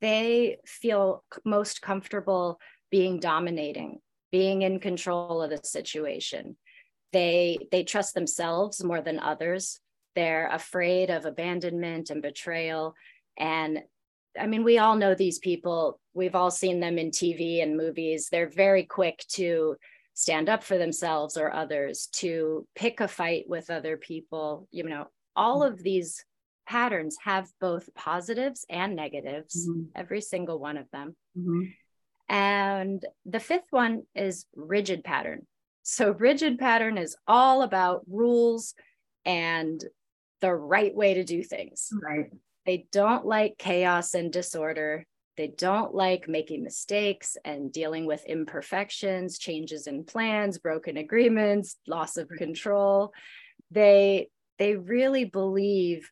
they 0.00 0.58
feel 0.66 1.24
most 1.44 1.82
comfortable 1.82 2.58
being 2.90 3.20
dominating, 3.20 3.98
being 4.32 4.62
in 4.62 4.80
control 4.80 5.42
of 5.42 5.50
the 5.50 5.60
situation. 5.62 6.56
They 7.12 7.58
they 7.70 7.84
trust 7.84 8.14
themselves 8.14 8.82
more 8.82 9.00
than 9.00 9.18
others. 9.18 9.80
They're 10.14 10.48
afraid 10.48 11.10
of 11.10 11.24
abandonment 11.24 12.10
and 12.10 12.22
betrayal. 12.22 12.94
And 13.38 13.80
I 14.38 14.46
mean, 14.46 14.64
we 14.64 14.78
all 14.78 14.96
know 14.96 15.14
these 15.14 15.38
people. 15.38 16.00
We've 16.14 16.34
all 16.34 16.50
seen 16.50 16.80
them 16.80 16.98
in 16.98 17.10
TV 17.10 17.62
and 17.62 17.76
movies. 17.76 18.28
They're 18.30 18.48
very 18.48 18.84
quick 18.84 19.24
to 19.32 19.76
stand 20.14 20.48
up 20.48 20.62
for 20.62 20.78
themselves 20.78 21.36
or 21.36 21.52
others, 21.52 22.08
to 22.12 22.66
pick 22.74 23.00
a 23.00 23.08
fight 23.08 23.44
with 23.48 23.70
other 23.70 23.96
people. 23.96 24.68
You 24.70 24.84
know, 24.84 25.06
all 25.34 25.62
of 25.62 25.82
these 25.82 26.24
patterns 26.70 27.16
have 27.24 27.48
both 27.60 27.92
positives 27.96 28.64
and 28.70 28.94
negatives, 28.94 29.68
mm-hmm. 29.68 29.82
every 29.96 30.20
single 30.20 30.60
one 30.60 30.76
of 30.76 30.88
them. 30.92 31.16
Mm-hmm. 31.36 31.62
And 32.28 33.04
the 33.26 33.40
fifth 33.40 33.66
one 33.70 34.04
is 34.14 34.46
rigid 34.54 35.02
pattern. 35.02 35.48
So, 35.82 36.12
rigid 36.12 36.60
pattern 36.60 36.96
is 36.96 37.16
all 37.26 37.62
about 37.62 38.02
rules 38.08 38.74
and 39.24 39.84
the 40.40 40.54
right 40.54 40.94
way 40.94 41.14
to 41.14 41.24
do 41.24 41.42
things. 41.42 41.88
Right. 41.92 42.30
They 42.66 42.86
don't 42.92 43.26
like 43.26 43.58
chaos 43.58 44.14
and 44.14 44.32
disorder. 44.32 45.06
They 45.36 45.48
don't 45.48 45.92
like 45.92 46.28
making 46.28 46.62
mistakes 46.62 47.36
and 47.44 47.72
dealing 47.72 48.06
with 48.06 48.24
imperfections, 48.26 49.38
changes 49.38 49.88
in 49.88 50.04
plans, 50.04 50.58
broken 50.58 50.98
agreements, 50.98 51.78
loss 51.88 52.16
of 52.16 52.28
control. 52.28 53.12
They 53.72 54.28
they 54.58 54.76
really 54.76 55.24
believe 55.24 56.08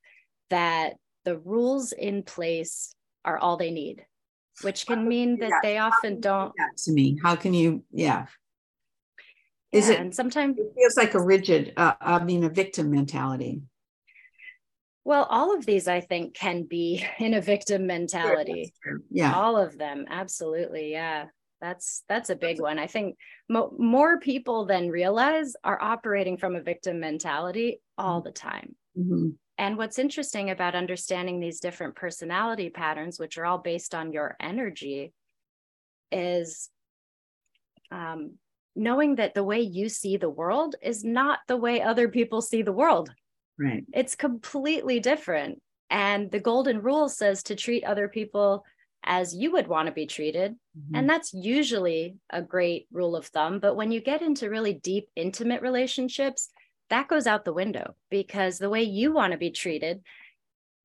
that 0.50 0.94
the 1.24 1.38
rules 1.38 1.92
in 1.92 2.22
place 2.22 2.94
are 3.24 3.38
all 3.38 3.56
they 3.56 3.70
need, 3.70 4.04
which 4.62 4.86
can 4.86 5.06
mean 5.06 5.38
that 5.40 5.60
they 5.62 5.78
often 5.78 6.20
don't. 6.20 6.52
To 6.84 6.92
me, 6.92 7.18
how 7.22 7.36
can 7.36 7.54
you? 7.54 7.84
Yeah. 7.90 8.26
Is 9.72 9.88
yeah, 9.88 9.94
it? 9.94 10.00
And 10.00 10.14
sometimes 10.14 10.58
it 10.58 10.72
feels 10.74 10.96
like 10.96 11.14
a 11.14 11.20
rigid. 11.20 11.74
Uh, 11.76 11.94
I 12.00 12.24
mean, 12.24 12.44
a 12.44 12.48
victim 12.48 12.90
mentality. 12.90 13.62
Well, 15.04 15.24
all 15.24 15.54
of 15.54 15.66
these, 15.66 15.88
I 15.88 16.00
think, 16.00 16.34
can 16.34 16.64
be 16.64 17.04
in 17.18 17.34
a 17.34 17.40
victim 17.40 17.86
mentality. 17.86 18.72
yeah, 19.10 19.34
all 19.34 19.56
of 19.56 19.76
them, 19.76 20.06
absolutely. 20.08 20.92
Yeah, 20.92 21.26
that's 21.60 22.04
that's 22.08 22.30
a 22.30 22.36
big 22.36 22.60
one. 22.60 22.78
I 22.78 22.86
think 22.86 23.16
mo- 23.48 23.74
more 23.78 24.20
people 24.20 24.64
than 24.64 24.90
realize 24.90 25.54
are 25.64 25.80
operating 25.80 26.36
from 26.38 26.56
a 26.56 26.62
victim 26.62 27.00
mentality 27.00 27.80
all 27.96 28.22
the 28.22 28.30
time. 28.30 28.74
Mm-hmm. 28.98 29.30
And 29.58 29.76
what's 29.76 29.98
interesting 29.98 30.50
about 30.50 30.76
understanding 30.76 31.40
these 31.40 31.58
different 31.58 31.96
personality 31.96 32.70
patterns, 32.70 33.18
which 33.18 33.36
are 33.36 33.44
all 33.44 33.58
based 33.58 33.94
on 33.94 34.12
your 34.12 34.36
energy, 34.40 35.12
is 36.12 36.70
um, 37.90 38.34
knowing 38.76 39.16
that 39.16 39.34
the 39.34 39.42
way 39.42 39.60
you 39.60 39.88
see 39.88 40.16
the 40.16 40.30
world 40.30 40.76
is 40.80 41.04
not 41.04 41.40
the 41.48 41.56
way 41.56 41.82
other 41.82 42.08
people 42.08 42.40
see 42.40 42.62
the 42.62 42.72
world. 42.72 43.10
Right. 43.58 43.84
It's 43.92 44.14
completely 44.14 45.00
different. 45.00 45.60
And 45.90 46.30
the 46.30 46.38
golden 46.40 46.80
rule 46.80 47.08
says 47.08 47.42
to 47.44 47.56
treat 47.56 47.82
other 47.82 48.08
people 48.08 48.64
as 49.02 49.34
you 49.34 49.52
would 49.52 49.66
want 49.66 49.86
to 49.86 49.92
be 49.92 50.06
treated. 50.06 50.52
Mm-hmm. 50.52 50.94
And 50.94 51.10
that's 51.10 51.32
usually 51.34 52.16
a 52.30 52.42
great 52.42 52.86
rule 52.92 53.16
of 53.16 53.26
thumb. 53.26 53.58
But 53.58 53.74
when 53.74 53.90
you 53.90 54.00
get 54.00 54.22
into 54.22 54.50
really 54.50 54.74
deep, 54.74 55.08
intimate 55.16 55.62
relationships, 55.62 56.50
that 56.90 57.08
goes 57.08 57.26
out 57.26 57.44
the 57.44 57.52
window 57.52 57.94
because 58.10 58.58
the 58.58 58.70
way 58.70 58.82
you 58.82 59.12
want 59.12 59.32
to 59.32 59.38
be 59.38 59.50
treated 59.50 60.02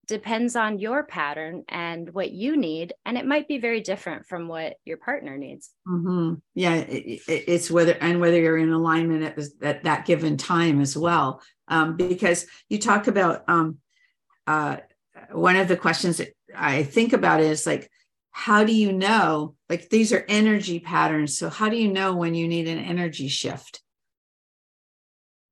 depends 0.06 0.56
on 0.58 0.80
your 0.80 1.04
pattern 1.04 1.64
and 1.70 2.14
what 2.14 2.32
you 2.32 2.58
need 2.58 2.94
and 3.06 3.18
it 3.18 3.26
might 3.26 3.48
be 3.48 3.58
very 3.58 3.80
different 3.80 4.26
from 4.26 4.50
what 4.50 4.76
your 4.84 4.98
partner 4.98 5.38
needs. 5.38 5.72
Mm-hmm. 5.88 6.36
yeah 6.56 6.76
it, 6.76 7.22
it, 7.28 7.44
it's 7.48 7.72
whether 7.72 7.94
and 7.94 8.20
whether 8.20 8.40
you're 8.40 8.58
in 8.58 8.72
alignment 8.72 9.24
at, 9.24 9.40
at 9.62 9.84
that 9.84 10.06
given 10.06 10.38
time 10.38 10.82
as 10.82 10.98
well. 10.98 11.42
Um, 11.70 11.96
because 11.96 12.46
you 12.68 12.80
talk 12.80 13.08
about 13.08 13.44
um, 13.48 13.78
uh, 14.46 14.78
one 15.32 15.56
of 15.56 15.68
the 15.68 15.78
questions 15.78 16.18
that 16.18 16.36
i 16.56 16.84
think 16.84 17.14
about 17.14 17.40
is 17.40 17.66
like 17.66 17.90
how 18.32 18.64
do 18.64 18.74
you 18.74 18.92
know 18.92 19.56
like 19.70 19.90
these 19.90 20.12
are 20.12 20.26
energy 20.28 20.80
patterns 20.80 21.38
so 21.38 21.50
how 21.50 21.70
do 21.70 21.78
you 21.78 21.92
know 21.92 22.16
when 22.16 22.36
you 22.36 22.48
need 22.48 22.68
an 22.68 22.80
energy 22.80 23.28
shift 23.28 23.82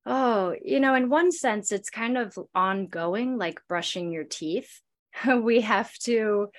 Oh, 0.06 0.56
you 0.64 0.80
know, 0.80 0.96
in 0.96 1.10
one 1.10 1.32
sense, 1.32 1.72
it's 1.72 1.90
kind 1.90 2.18
of 2.18 2.38
ongoing, 2.56 3.38
like 3.38 3.62
brushing 3.68 4.12
your 4.12 4.24
teeth. 4.24 4.82
we 5.42 5.62
have 5.62 5.94
to 6.00 6.50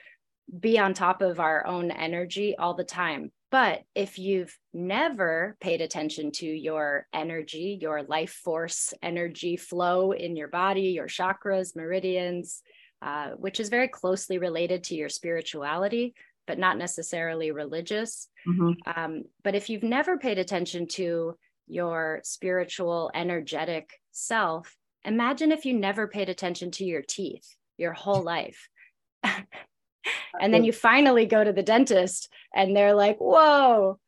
be 0.58 0.78
on 0.78 0.94
top 0.94 1.22
of 1.22 1.40
our 1.40 1.66
own 1.66 1.90
energy 1.90 2.56
all 2.56 2.74
the 2.74 2.84
time. 2.84 3.32
But 3.50 3.82
if 3.94 4.18
you've 4.18 4.56
never 4.72 5.56
paid 5.60 5.82
attention 5.82 6.32
to 6.32 6.46
your 6.46 7.06
energy, 7.12 7.78
your 7.80 8.02
life 8.02 8.40
force 8.44 8.94
energy 9.02 9.56
flow 9.56 10.12
in 10.12 10.36
your 10.36 10.48
body, 10.48 10.88
your 10.88 11.06
chakras, 11.06 11.76
meridians, 11.76 12.62
uh, 13.02 13.30
which 13.30 13.60
is 13.60 13.68
very 13.68 13.88
closely 13.88 14.38
related 14.38 14.84
to 14.84 14.94
your 14.94 15.10
spirituality, 15.10 16.14
but 16.46 16.58
not 16.58 16.78
necessarily 16.78 17.50
religious. 17.50 18.28
Mm-hmm. 18.48 18.72
Um, 18.86 19.24
but 19.44 19.54
if 19.54 19.68
you've 19.68 19.82
never 19.82 20.16
paid 20.16 20.38
attention 20.38 20.86
to 20.92 21.36
your 21.66 22.20
spiritual, 22.24 23.10
energetic 23.14 23.90
self, 24.10 24.76
imagine 25.04 25.52
if 25.52 25.64
you 25.64 25.74
never 25.74 26.06
paid 26.06 26.28
attention 26.28 26.70
to 26.72 26.84
your 26.84 27.02
teeth 27.02 27.56
your 27.82 27.92
whole 27.92 28.22
life. 28.22 28.68
and 29.24 30.54
then 30.54 30.64
you 30.64 30.72
finally 30.72 31.26
go 31.26 31.42
to 31.42 31.52
the 31.52 31.62
dentist 31.62 32.32
and 32.54 32.74
they're 32.74 32.94
like, 32.94 33.18
whoa. 33.18 33.98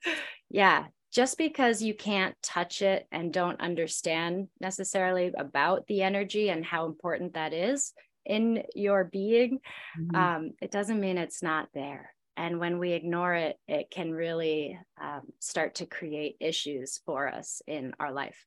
Yeah, 0.51 0.87
just 1.13 1.37
because 1.39 1.83
you 1.83 1.95
can't 1.95 2.35
touch 2.43 2.83
it 2.83 3.07
and 3.13 3.33
don't 3.33 3.61
understand 3.61 4.49
necessarily 4.61 5.33
about 5.37 5.87
the 5.87 6.03
energy 6.03 6.49
and 6.49 6.65
how 6.65 6.87
important 6.87 7.35
that 7.35 7.53
is 7.53 7.93
in 8.25 8.63
your 8.75 9.05
being, 9.05 9.59
mm-hmm. 9.99 10.17
um, 10.17 10.51
it 10.63 10.71
doesn't 10.71 11.01
mean 11.01 11.19
it's 11.19 11.43
not 11.43 11.69
there. 11.75 12.14
And 12.37 12.59
when 12.59 12.79
we 12.79 12.93
ignore 12.93 13.35
it, 13.35 13.57
it 13.69 13.91
can 13.91 14.13
really 14.13 14.79
um, 15.01 15.23
start 15.39 15.77
to 15.77 15.87
create 15.87 16.37
issues 16.41 17.01
for 17.07 17.29
us 17.29 17.63
in 17.67 17.95
our 18.01 18.13
life. 18.13 18.45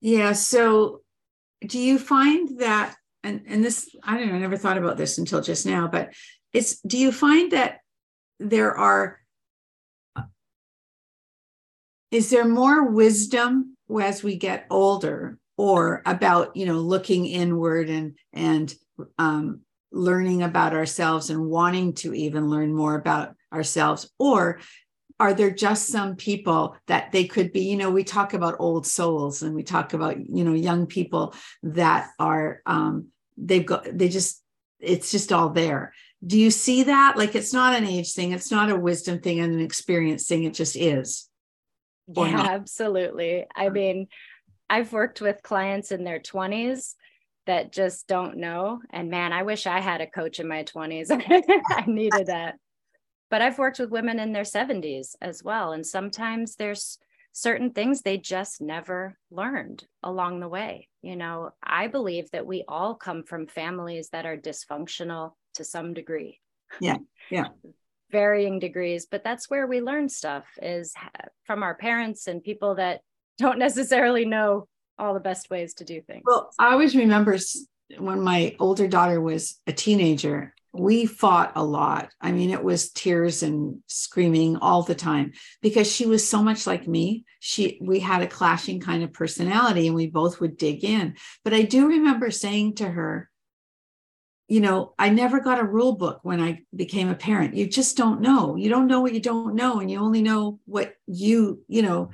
Yeah. 0.00 0.32
So, 0.32 1.02
do 1.66 1.78
you 1.78 1.98
find 1.98 2.60
that, 2.60 2.96
and, 3.22 3.42
and 3.46 3.64
this, 3.64 3.94
I 4.02 4.16
don't 4.16 4.28
know, 4.28 4.34
I 4.34 4.38
never 4.38 4.56
thought 4.56 4.78
about 4.78 4.96
this 4.96 5.18
until 5.18 5.40
just 5.40 5.66
now, 5.66 5.88
but 5.88 6.14
it's, 6.52 6.80
do 6.80 6.98
you 6.98 7.12
find 7.12 7.52
that 7.52 7.80
there 8.38 8.76
are, 8.76 9.20
is 12.10 12.30
there 12.30 12.46
more 12.46 12.90
wisdom 12.90 13.76
as 14.00 14.22
we 14.22 14.36
get 14.36 14.66
older 14.70 15.38
or 15.56 16.02
about, 16.06 16.56
you 16.56 16.66
know, 16.66 16.78
looking 16.78 17.26
inward 17.26 17.88
and, 17.88 18.16
and, 18.32 18.74
um, 19.18 19.60
learning 19.92 20.42
about 20.42 20.74
ourselves 20.74 21.30
and 21.30 21.46
wanting 21.46 21.94
to 21.94 22.14
even 22.14 22.48
learn 22.48 22.74
more 22.74 22.94
about 22.94 23.34
ourselves? 23.52 24.10
Or 24.18 24.60
are 25.18 25.32
there 25.32 25.50
just 25.50 25.88
some 25.88 26.16
people 26.16 26.76
that 26.88 27.10
they 27.10 27.24
could 27.24 27.52
be 27.52 27.62
you 27.62 27.76
know 27.76 27.90
we 27.90 28.04
talk 28.04 28.34
about 28.34 28.56
old 28.58 28.86
souls 28.86 29.42
and 29.42 29.54
we 29.54 29.62
talk 29.62 29.94
about 29.94 30.18
you 30.28 30.44
know 30.44 30.52
young 30.52 30.86
people 30.86 31.34
that 31.62 32.10
are 32.18 32.60
um 32.66 33.08
they've 33.38 33.64
got 33.64 33.86
they 33.96 34.08
just 34.08 34.42
it's 34.78 35.10
just 35.10 35.32
all 35.32 35.48
there. 35.48 35.94
Do 36.26 36.38
you 36.38 36.50
see 36.50 36.82
that? 36.84 37.16
Like 37.16 37.34
it's 37.34 37.52
not 37.52 37.74
an 37.74 37.86
age 37.86 38.12
thing. 38.12 38.32
It's 38.32 38.50
not 38.50 38.70
a 38.70 38.76
wisdom 38.76 39.20
thing 39.20 39.40
and 39.40 39.54
an 39.54 39.60
experience 39.60 40.26
thing. 40.26 40.44
It 40.44 40.52
just 40.52 40.76
is. 40.76 41.28
Yeah 42.14 42.46
absolutely. 42.50 43.46
I 43.54 43.68
mean 43.70 44.08
i've 44.68 44.92
worked 44.92 45.20
with 45.20 45.42
clients 45.42 45.92
in 45.92 46.04
their 46.04 46.18
20s 46.18 46.94
that 47.46 47.72
just 47.72 48.06
don't 48.06 48.36
know. 48.36 48.80
And 48.90 49.10
man, 49.10 49.32
I 49.32 49.42
wish 49.42 49.66
I 49.66 49.80
had 49.80 50.00
a 50.00 50.06
coach 50.06 50.40
in 50.40 50.48
my 50.48 50.64
20s. 50.64 51.08
I 51.70 51.84
needed 51.86 52.26
that. 52.26 52.56
But 53.30 53.42
I've 53.42 53.58
worked 53.58 53.78
with 53.78 53.90
women 53.90 54.18
in 54.20 54.32
their 54.32 54.44
70s 54.44 55.16
as 55.20 55.42
well. 55.42 55.72
And 55.72 55.84
sometimes 55.84 56.56
there's 56.56 56.98
certain 57.32 57.70
things 57.70 58.00
they 58.00 58.16
just 58.16 58.60
never 58.60 59.16
learned 59.30 59.84
along 60.02 60.40
the 60.40 60.48
way. 60.48 60.88
You 61.02 61.16
know, 61.16 61.50
I 61.62 61.88
believe 61.88 62.30
that 62.30 62.46
we 62.46 62.64
all 62.66 62.94
come 62.94 63.24
from 63.24 63.46
families 63.46 64.08
that 64.10 64.26
are 64.26 64.36
dysfunctional 64.36 65.32
to 65.54 65.64
some 65.64 65.92
degree. 65.92 66.40
Yeah. 66.80 66.96
Yeah. 67.30 67.48
Varying 68.12 68.60
degrees, 68.60 69.06
but 69.10 69.24
that's 69.24 69.50
where 69.50 69.66
we 69.66 69.80
learn 69.80 70.08
stuff 70.08 70.44
is 70.62 70.94
from 71.44 71.64
our 71.64 71.74
parents 71.74 72.28
and 72.28 72.42
people 72.42 72.76
that 72.76 73.00
don't 73.36 73.58
necessarily 73.58 74.24
know 74.24 74.68
all 74.98 75.14
the 75.14 75.20
best 75.20 75.50
ways 75.50 75.74
to 75.74 75.84
do 75.84 76.00
things. 76.00 76.22
Well, 76.24 76.50
I 76.58 76.72
always 76.72 76.96
remember 76.96 77.38
when 77.98 78.20
my 78.20 78.56
older 78.58 78.88
daughter 78.88 79.20
was 79.20 79.60
a 79.66 79.72
teenager, 79.72 80.54
we 80.72 81.06
fought 81.06 81.52
a 81.54 81.64
lot. 81.64 82.10
I 82.20 82.32
mean, 82.32 82.50
it 82.50 82.62
was 82.62 82.90
tears 82.90 83.42
and 83.42 83.82
screaming 83.86 84.56
all 84.56 84.82
the 84.82 84.94
time 84.94 85.32
because 85.62 85.90
she 85.90 86.06
was 86.06 86.26
so 86.26 86.42
much 86.42 86.66
like 86.66 86.86
me. 86.86 87.24
She 87.40 87.78
we 87.80 88.00
had 88.00 88.22
a 88.22 88.26
clashing 88.26 88.80
kind 88.80 89.02
of 89.02 89.12
personality 89.12 89.86
and 89.86 89.96
we 89.96 90.06
both 90.06 90.40
would 90.40 90.56
dig 90.56 90.84
in. 90.84 91.16
But 91.44 91.54
I 91.54 91.62
do 91.62 91.88
remember 91.88 92.30
saying 92.30 92.76
to 92.76 92.88
her, 92.88 93.30
you 94.48 94.60
know, 94.60 94.94
I 94.98 95.08
never 95.08 95.40
got 95.40 95.58
a 95.58 95.64
rule 95.64 95.94
book 95.96 96.20
when 96.22 96.40
I 96.40 96.62
became 96.74 97.08
a 97.08 97.16
parent. 97.16 97.54
You 97.54 97.66
just 97.66 97.96
don't 97.96 98.20
know. 98.20 98.56
You 98.56 98.68
don't 98.68 98.86
know 98.86 99.00
what 99.00 99.12
you 99.12 99.20
don't 99.20 99.54
know 99.54 99.80
and 99.80 99.90
you 99.90 99.98
only 99.98 100.22
know 100.22 100.60
what 100.66 100.94
you, 101.06 101.64
you 101.66 101.82
know, 101.82 102.10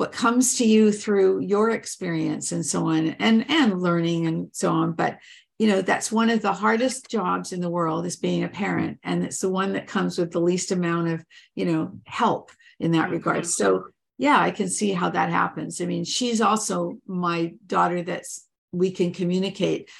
what 0.00 0.12
comes 0.12 0.56
to 0.56 0.66
you 0.66 0.92
through 0.92 1.40
your 1.40 1.70
experience 1.70 2.52
and 2.52 2.64
so 2.64 2.86
on 2.86 3.08
and 3.18 3.44
and 3.50 3.82
learning 3.82 4.26
and 4.26 4.48
so 4.50 4.72
on 4.72 4.92
but 4.92 5.18
you 5.58 5.66
know 5.66 5.82
that's 5.82 6.10
one 6.10 6.30
of 6.30 6.40
the 6.40 6.54
hardest 6.54 7.10
jobs 7.10 7.52
in 7.52 7.60
the 7.60 7.68
world 7.68 8.06
is 8.06 8.16
being 8.16 8.42
a 8.42 8.48
parent 8.48 8.98
and 9.04 9.22
it's 9.22 9.40
the 9.40 9.50
one 9.50 9.74
that 9.74 9.86
comes 9.86 10.16
with 10.16 10.30
the 10.30 10.40
least 10.40 10.72
amount 10.72 11.08
of 11.08 11.22
you 11.54 11.66
know 11.66 11.92
help 12.06 12.50
in 12.78 12.92
that 12.92 13.10
regard 13.10 13.46
so 13.46 13.88
yeah 14.16 14.40
i 14.40 14.50
can 14.50 14.70
see 14.70 14.90
how 14.90 15.10
that 15.10 15.28
happens 15.28 15.82
i 15.82 15.84
mean 15.84 16.02
she's 16.02 16.40
also 16.40 16.96
my 17.06 17.52
daughter 17.66 18.00
that's 18.00 18.48
we 18.72 18.90
can 18.90 19.12
communicate 19.12 19.90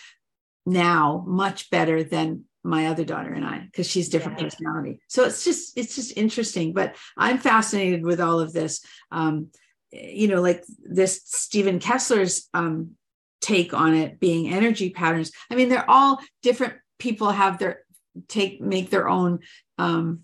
now 0.67 1.25
much 1.27 1.71
better 1.71 2.03
than 2.05 2.45
my 2.63 2.89
other 2.89 3.05
daughter 3.05 3.33
and 3.33 3.45
I 3.45 3.61
because 3.61 3.89
she's 3.89 4.09
different 4.09 4.39
yeah. 4.39 4.45
personality. 4.45 5.01
So 5.09 5.25
it's 5.25 5.45
just 5.45 5.77
it's 5.79 5.95
just 5.95 6.17
interesting. 6.17 6.73
But 6.73 6.97
I'm 7.17 7.39
fascinated 7.39 8.05
with 8.05 8.21
all 8.21 8.41
of 8.41 8.53
this. 8.53 8.85
Um, 9.11 9.49
you 9.93 10.29
know, 10.29 10.41
like 10.41 10.65
this 10.85 11.23
Steven 11.25 11.81
Kessler's 11.81 12.49
um, 12.55 12.93
take 13.41 13.75
on 13.75 13.95
it 13.95 14.21
being 14.21 14.53
energy 14.53 14.91
patterns. 14.91 15.33
I 15.51 15.55
mean, 15.55 15.69
they're 15.69 15.89
all 15.89 16.21
different. 16.43 16.75
People 16.99 17.31
have 17.31 17.59
their 17.59 17.83
take, 18.29 18.61
make 18.61 18.91
their 18.91 19.09
own 19.09 19.41
um, 19.79 20.21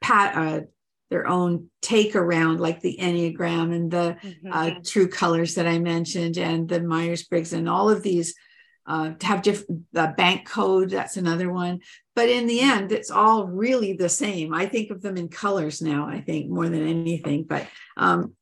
pat, 0.00 0.36
uh, 0.36 0.60
their 1.10 1.26
own 1.26 1.70
take 1.80 2.14
around 2.14 2.60
like 2.60 2.80
the 2.80 2.98
Enneagram 3.00 3.74
and 3.74 3.90
the 3.90 4.16
mm-hmm. 4.22 4.50
uh, 4.52 4.70
true 4.84 5.08
colors 5.08 5.54
that 5.54 5.66
I 5.66 5.78
mentioned 5.78 6.36
and 6.36 6.68
the 6.68 6.80
Myers 6.80 7.24
Briggs 7.24 7.54
and 7.54 7.68
all 7.68 7.88
of 7.88 8.02
these 8.02 8.34
uh, 8.88 9.12
to 9.12 9.26
have 9.26 9.42
different 9.42 9.84
the 9.92 10.14
bank 10.16 10.48
code 10.48 10.90
that's 10.90 11.18
another 11.18 11.52
one 11.52 11.78
but 12.16 12.28
in 12.28 12.46
the 12.46 12.60
end 12.60 12.90
it's 12.90 13.10
all 13.10 13.46
really 13.46 13.92
the 13.92 14.08
same 14.08 14.54
i 14.54 14.64
think 14.66 14.90
of 14.90 15.02
them 15.02 15.16
in 15.18 15.28
colors 15.28 15.82
now 15.82 16.08
i 16.08 16.20
think 16.20 16.48
more 16.48 16.68
than 16.68 16.86
anything 16.88 17.44
but 17.44 17.66
um, 17.98 18.34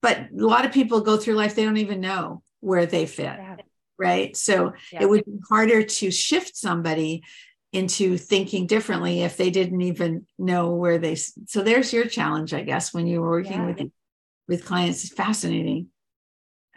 but 0.00 0.16
a 0.16 0.46
lot 0.46 0.64
of 0.64 0.72
people 0.72 1.02
go 1.02 1.18
through 1.18 1.34
life 1.34 1.54
they 1.54 1.64
don't 1.64 1.76
even 1.76 2.00
know 2.00 2.42
where 2.60 2.86
they 2.86 3.04
fit 3.04 3.24
yeah. 3.24 3.56
right 3.98 4.36
so 4.36 4.72
yeah. 4.90 5.02
it 5.02 5.08
would 5.08 5.24
be 5.26 5.38
harder 5.48 5.82
to 5.82 6.10
shift 6.10 6.56
somebody 6.56 7.22
into 7.72 8.16
thinking 8.16 8.66
differently 8.66 9.22
if 9.22 9.36
they 9.36 9.50
didn't 9.50 9.82
even 9.82 10.26
know 10.38 10.74
where 10.74 10.98
they 10.98 11.14
so 11.14 11.62
there's 11.62 11.92
your 11.92 12.06
challenge 12.06 12.54
i 12.54 12.62
guess 12.62 12.94
when 12.94 13.06
you 13.06 13.20
were 13.20 13.30
working 13.30 13.52
yeah. 13.52 13.66
with 13.66 13.92
with 14.48 14.64
clients 14.64 15.04
it's 15.04 15.12
fascinating 15.12 15.88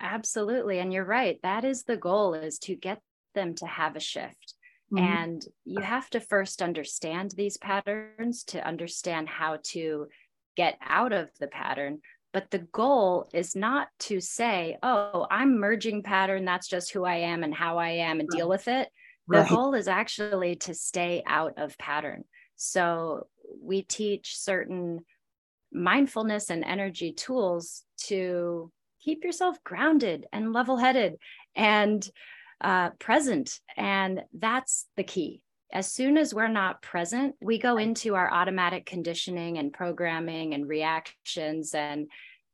absolutely 0.01 0.79
and 0.79 0.91
you're 0.91 1.05
right 1.05 1.39
that 1.41 1.63
is 1.63 1.83
the 1.83 1.95
goal 1.95 2.33
is 2.33 2.59
to 2.59 2.75
get 2.75 3.01
them 3.33 3.55
to 3.55 3.65
have 3.65 3.95
a 3.95 3.99
shift 3.99 4.55
mm-hmm. 4.93 5.03
and 5.03 5.45
you 5.65 5.81
have 5.81 6.09
to 6.09 6.19
first 6.19 6.61
understand 6.61 7.31
these 7.31 7.57
patterns 7.57 8.43
to 8.45 8.65
understand 8.65 9.27
how 9.29 9.59
to 9.63 10.07
get 10.55 10.77
out 10.81 11.13
of 11.13 11.29
the 11.39 11.47
pattern 11.47 11.99
but 12.33 12.49
the 12.49 12.59
goal 12.73 13.29
is 13.31 13.55
not 13.55 13.89
to 13.99 14.19
say, 14.19 14.77
oh, 14.81 15.27
I'm 15.29 15.59
merging 15.59 16.01
pattern. 16.01 16.45
That's 16.45 16.67
just 16.67 16.91
who 16.91 17.05
I 17.05 17.17
am 17.17 17.43
and 17.43 17.53
how 17.53 17.77
I 17.77 17.89
am 17.89 18.19
and 18.19 18.27
right. 18.31 18.37
deal 18.37 18.49
with 18.49 18.67
it. 18.67 18.89
The 19.27 19.41
right. 19.41 19.49
goal 19.49 19.75
is 19.75 19.87
actually 19.87 20.55
to 20.55 20.73
stay 20.73 21.23
out 21.27 21.53
of 21.57 21.77
pattern. 21.77 22.23
So 22.55 23.27
we 23.61 23.83
teach 23.83 24.35
certain 24.35 25.05
mindfulness 25.71 26.49
and 26.49 26.63
energy 26.63 27.13
tools 27.13 27.83
to 28.05 28.71
keep 28.99 29.23
yourself 29.23 29.63
grounded 29.63 30.25
and 30.33 30.53
level 30.53 30.77
headed 30.77 31.17
and 31.55 32.07
uh, 32.61 32.91
present. 32.99 33.59
And 33.77 34.23
that's 34.33 34.87
the 34.95 35.03
key 35.03 35.41
as 35.73 35.91
soon 35.91 36.17
as 36.17 36.35
we're 36.35 36.47
not 36.47 36.83
present, 36.83 37.35
we 37.41 37.57
go 37.57 37.77
into 37.77 38.13
our 38.13 38.31
automatic 38.31 38.85
conditioning 38.85 39.57
and 39.57 39.73
programming 39.73 40.53
and 40.53 40.69
reactions 40.69 41.73
and 41.73 42.07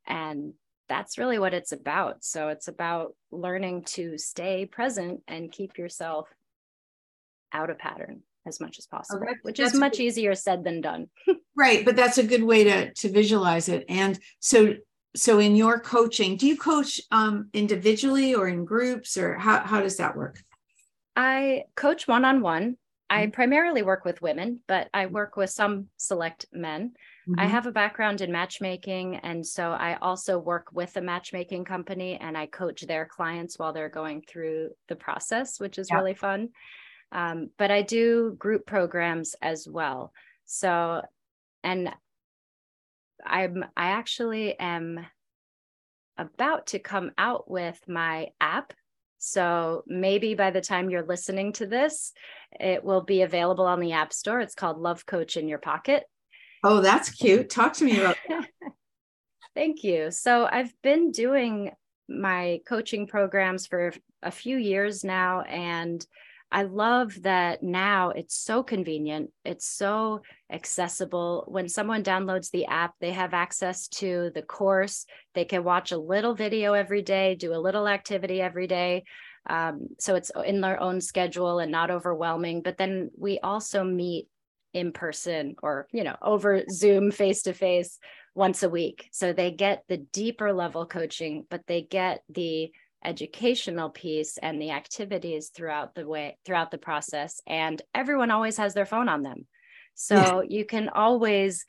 and 0.06 0.54
that's 0.88 1.18
really 1.18 1.38
what 1.38 1.54
it's 1.54 1.70
about. 1.70 2.24
So 2.24 2.48
it's 2.48 2.66
about 2.66 3.14
learning 3.30 3.84
to 3.84 4.18
stay 4.18 4.66
present 4.66 5.22
and 5.28 5.52
keep 5.52 5.78
yourself 5.78 6.28
out 7.52 7.70
of 7.70 7.78
pattern 7.78 8.22
as 8.44 8.58
much 8.58 8.76
as 8.78 8.86
possible, 8.86 9.24
oh, 9.28 9.34
which 9.42 9.60
is 9.60 9.74
much 9.74 10.00
easier 10.00 10.34
said 10.34 10.64
than 10.64 10.80
done. 10.80 11.08
right, 11.56 11.84
but 11.84 11.94
that's 11.94 12.18
a 12.18 12.26
good 12.26 12.42
way 12.42 12.64
to 12.64 12.92
to 12.92 13.08
visualize 13.10 13.68
it. 13.68 13.84
And 13.88 14.18
so 14.40 14.74
so 15.16 15.38
in 15.38 15.56
your 15.56 15.80
coaching, 15.80 16.36
do 16.36 16.46
you 16.46 16.56
coach 16.56 17.00
um, 17.10 17.48
individually 17.52 18.34
or 18.34 18.48
in 18.48 18.64
groups 18.64 19.16
or 19.16 19.38
how 19.38 19.60
how 19.60 19.80
does 19.80 19.96
that 19.96 20.16
work? 20.16 20.42
I 21.16 21.64
coach 21.74 22.06
one 22.06 22.24
on 22.24 22.40
one 22.40 22.76
I 23.10 23.24
mm-hmm. 23.24 23.32
primarily 23.32 23.82
work 23.82 24.04
with 24.04 24.22
women, 24.22 24.60
but 24.68 24.88
I 24.94 25.04
mm-hmm. 25.04 25.14
work 25.14 25.36
with 25.36 25.50
some 25.50 25.88
select 25.96 26.46
men. 26.52 26.92
Mm-hmm. 27.28 27.40
I 27.40 27.46
have 27.46 27.66
a 27.66 27.72
background 27.72 28.20
in 28.20 28.30
matchmaking. 28.30 29.16
And 29.16 29.44
so 29.44 29.72
I 29.72 29.98
also 30.00 30.38
work 30.38 30.68
with 30.72 30.96
a 30.96 31.00
matchmaking 31.00 31.64
company 31.64 32.16
and 32.20 32.38
I 32.38 32.46
coach 32.46 32.82
their 32.82 33.04
clients 33.04 33.58
while 33.58 33.72
they're 33.72 33.88
going 33.88 34.22
through 34.22 34.70
the 34.88 34.96
process, 34.96 35.58
which 35.58 35.76
is 35.76 35.88
yeah. 35.90 35.96
really 35.96 36.14
fun. 36.14 36.50
Um, 37.10 37.50
but 37.58 37.72
I 37.72 37.82
do 37.82 38.36
group 38.38 38.64
programs 38.64 39.34
as 39.42 39.66
well. 39.68 40.12
So, 40.46 41.02
and 41.64 41.92
I'm, 43.24 43.64
I 43.76 43.90
actually 43.90 44.58
am 44.58 45.06
about 46.18 46.68
to 46.68 46.78
come 46.78 47.12
out 47.18 47.50
with 47.50 47.80
my 47.88 48.28
app 48.40 48.72
so 49.20 49.84
maybe 49.86 50.34
by 50.34 50.50
the 50.50 50.62
time 50.62 50.88
you're 50.88 51.04
listening 51.04 51.52
to 51.54 51.66
this, 51.66 52.12
it 52.58 52.82
will 52.82 53.02
be 53.02 53.20
available 53.20 53.66
on 53.66 53.78
the 53.78 53.92
App 53.92 54.14
Store. 54.14 54.40
It's 54.40 54.54
called 54.54 54.78
Love 54.78 55.04
Coach 55.04 55.36
in 55.36 55.46
Your 55.46 55.58
Pocket. 55.58 56.04
Oh, 56.64 56.80
that's 56.80 57.10
cute. 57.10 57.50
Talk 57.50 57.74
to 57.74 57.84
me 57.84 58.00
about 58.00 58.16
that. 58.28 58.48
Thank 59.54 59.84
you. 59.84 60.10
So 60.10 60.48
I've 60.50 60.72
been 60.82 61.10
doing 61.10 61.70
my 62.08 62.60
coaching 62.66 63.06
programs 63.06 63.66
for 63.66 63.92
a 64.22 64.30
few 64.30 64.56
years 64.56 65.04
now 65.04 65.42
and 65.42 66.04
I 66.52 66.64
love 66.64 67.22
that 67.22 67.62
now 67.62 68.10
it's 68.10 68.36
so 68.36 68.62
convenient. 68.62 69.30
It's 69.44 69.66
so 69.66 70.22
accessible. 70.50 71.44
When 71.46 71.68
someone 71.68 72.02
downloads 72.02 72.50
the 72.50 72.66
app, 72.66 72.94
they 73.00 73.12
have 73.12 73.34
access 73.34 73.86
to 73.88 74.30
the 74.34 74.42
course. 74.42 75.06
They 75.34 75.44
can 75.44 75.62
watch 75.62 75.92
a 75.92 75.98
little 75.98 76.34
video 76.34 76.72
every 76.72 77.02
day, 77.02 77.36
do 77.36 77.54
a 77.54 77.60
little 77.60 77.86
activity 77.86 78.40
every 78.40 78.66
day. 78.66 79.04
Um, 79.48 79.88
so 80.00 80.16
it's 80.16 80.32
in 80.44 80.60
their 80.60 80.80
own 80.80 81.00
schedule 81.00 81.60
and 81.60 81.70
not 81.70 81.90
overwhelming. 81.90 82.62
But 82.62 82.78
then 82.78 83.10
we 83.16 83.38
also 83.38 83.84
meet 83.84 84.26
in 84.72 84.92
person 84.92 85.54
or, 85.62 85.86
you 85.92 86.02
know, 86.04 86.16
over 86.20 86.64
Zoom 86.68 87.12
face 87.12 87.42
to 87.42 87.52
face 87.52 87.98
once 88.34 88.62
a 88.62 88.68
week. 88.68 89.08
So 89.12 89.32
they 89.32 89.50
get 89.52 89.84
the 89.88 89.98
deeper 89.98 90.52
level 90.52 90.86
coaching, 90.86 91.46
but 91.48 91.66
they 91.66 91.82
get 91.82 92.22
the 92.28 92.72
educational 93.04 93.90
piece 93.90 94.38
and 94.38 94.60
the 94.60 94.70
activities 94.70 95.48
throughout 95.48 95.94
the 95.94 96.06
way 96.06 96.36
throughout 96.44 96.70
the 96.70 96.78
process 96.78 97.40
and 97.46 97.80
everyone 97.94 98.30
always 98.30 98.56
has 98.56 98.74
their 98.74 98.86
phone 98.86 99.08
on 99.08 99.22
them 99.22 99.46
so 99.94 100.42
yeah. 100.42 100.42
you 100.48 100.64
can 100.64 100.88
always 100.88 101.64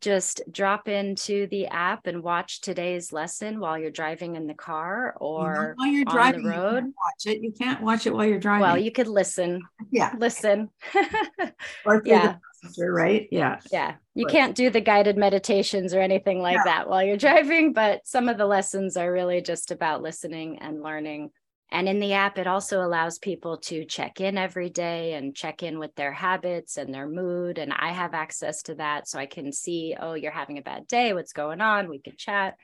just 0.00 0.42
drop 0.50 0.88
into 0.88 1.46
the 1.48 1.66
app 1.66 2.06
and 2.06 2.22
watch 2.22 2.60
today's 2.60 3.12
lesson 3.12 3.60
while 3.60 3.78
you're 3.78 3.90
driving 3.90 4.36
in 4.36 4.46
the 4.46 4.54
car 4.54 5.14
or 5.18 5.74
while 5.76 5.88
you're 5.88 6.04
driving 6.04 6.44
the 6.44 6.50
road. 6.50 6.84
You 6.84 6.94
watch 6.96 7.34
it. 7.34 7.42
You 7.42 7.52
can't 7.52 7.82
watch 7.82 8.06
it 8.06 8.14
while 8.14 8.26
you're 8.26 8.38
driving. 8.38 8.62
Well, 8.62 8.78
you 8.78 8.92
could 8.92 9.08
listen. 9.08 9.62
Yeah. 9.90 10.12
Listen. 10.18 10.70
or 11.84 12.02
yeah. 12.04 12.36
right? 12.78 13.28
Yeah. 13.30 13.60
Yeah. 13.72 13.96
You 14.14 14.26
but, 14.26 14.32
can't 14.32 14.54
do 14.54 14.70
the 14.70 14.80
guided 14.80 15.16
meditations 15.16 15.94
or 15.94 16.00
anything 16.00 16.40
like 16.40 16.56
yeah. 16.56 16.64
that 16.64 16.88
while 16.88 17.02
you're 17.02 17.16
driving, 17.18 17.72
but 17.72 18.06
some 18.06 18.28
of 18.28 18.38
the 18.38 18.46
lessons 18.46 18.96
are 18.96 19.12
really 19.12 19.40
just 19.40 19.70
about 19.70 20.02
listening 20.02 20.58
and 20.60 20.82
learning 20.82 21.30
and 21.70 21.88
in 21.88 21.98
the 21.98 22.12
app, 22.12 22.38
it 22.38 22.46
also 22.46 22.80
allows 22.80 23.18
people 23.18 23.56
to 23.58 23.84
check 23.84 24.20
in 24.20 24.38
every 24.38 24.70
day 24.70 25.14
and 25.14 25.34
check 25.34 25.62
in 25.62 25.78
with 25.78 25.94
their 25.96 26.12
habits 26.12 26.76
and 26.76 26.94
their 26.94 27.08
mood. 27.08 27.58
And 27.58 27.72
I 27.72 27.90
have 27.90 28.14
access 28.14 28.62
to 28.62 28.76
that. 28.76 29.08
So 29.08 29.18
I 29.18 29.26
can 29.26 29.52
see, 29.52 29.96
oh, 29.98 30.14
you're 30.14 30.30
having 30.30 30.58
a 30.58 30.62
bad 30.62 30.86
day. 30.86 31.12
What's 31.12 31.32
going 31.32 31.60
on? 31.60 31.88
We 31.88 31.98
can 31.98 32.16
chat. 32.16 32.54